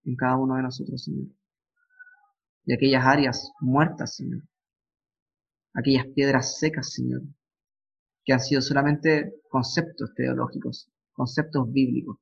en 0.04 0.16
cada 0.18 0.38
uno 0.38 0.56
de 0.56 0.64
nosotros, 0.64 1.02
Señor. 1.02 1.28
Y 2.66 2.74
aquellas 2.74 3.06
áreas 3.06 3.54
muertas, 3.62 4.18
Señor. 4.18 4.42
Aquellas 5.74 6.08
piedras 6.08 6.60
secas, 6.60 6.92
Señor. 6.92 7.22
Que 8.26 8.34
han 8.34 8.42
sido 8.42 8.60
solamente 8.60 9.34
conceptos 9.48 10.14
teológicos, 10.14 10.92
conceptos 11.14 11.72
bíblicos 11.72 12.18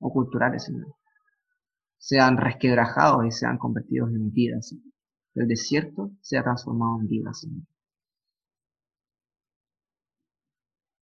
o 0.00 0.12
culturales, 0.12 0.64
Señor. 0.64 0.97
Sean 1.98 2.36
resquebrajados 2.36 3.26
y 3.26 3.30
sean 3.30 3.58
convertidos 3.58 4.10
en 4.10 4.32
vidas. 4.32 4.68
Señor. 4.68 4.92
El 5.34 5.48
desierto 5.48 6.10
sea 6.20 6.42
transformado 6.42 7.00
en 7.00 7.08
vida, 7.08 7.32
Señor. 7.32 7.66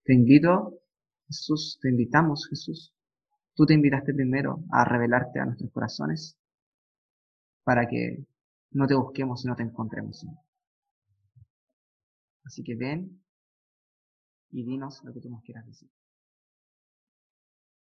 Te 0.04 0.14
invito, 0.14 0.80
Jesús, 1.28 1.80
te 1.82 1.89
invitamos, 1.89 2.48
Jesús, 2.50 2.94
Tú 3.56 3.66
te 3.66 3.74
invitaste 3.76 4.14
primero 4.14 4.64
a 4.72 4.84
revelarte 4.84 5.39
a 5.39 5.46
nuestros 5.46 5.72
corazones 5.72 6.38
para 7.64 7.88
que 7.88 8.26
no 8.72 8.88
te 8.88 8.96
busquemos 8.96 9.46
y 9.46 9.48
no 9.48 9.56
te 9.56 9.64
encontremos. 9.64 10.26
Así 12.44 12.64
que 12.64 12.76
ven 12.76 13.22
y 14.50 14.66
dinos 14.66 15.02
lo 15.04 15.14
que 15.14 15.22
tú 15.22 15.30
nos 15.30 15.44
quieras 15.44 15.66
decir. 15.68 15.89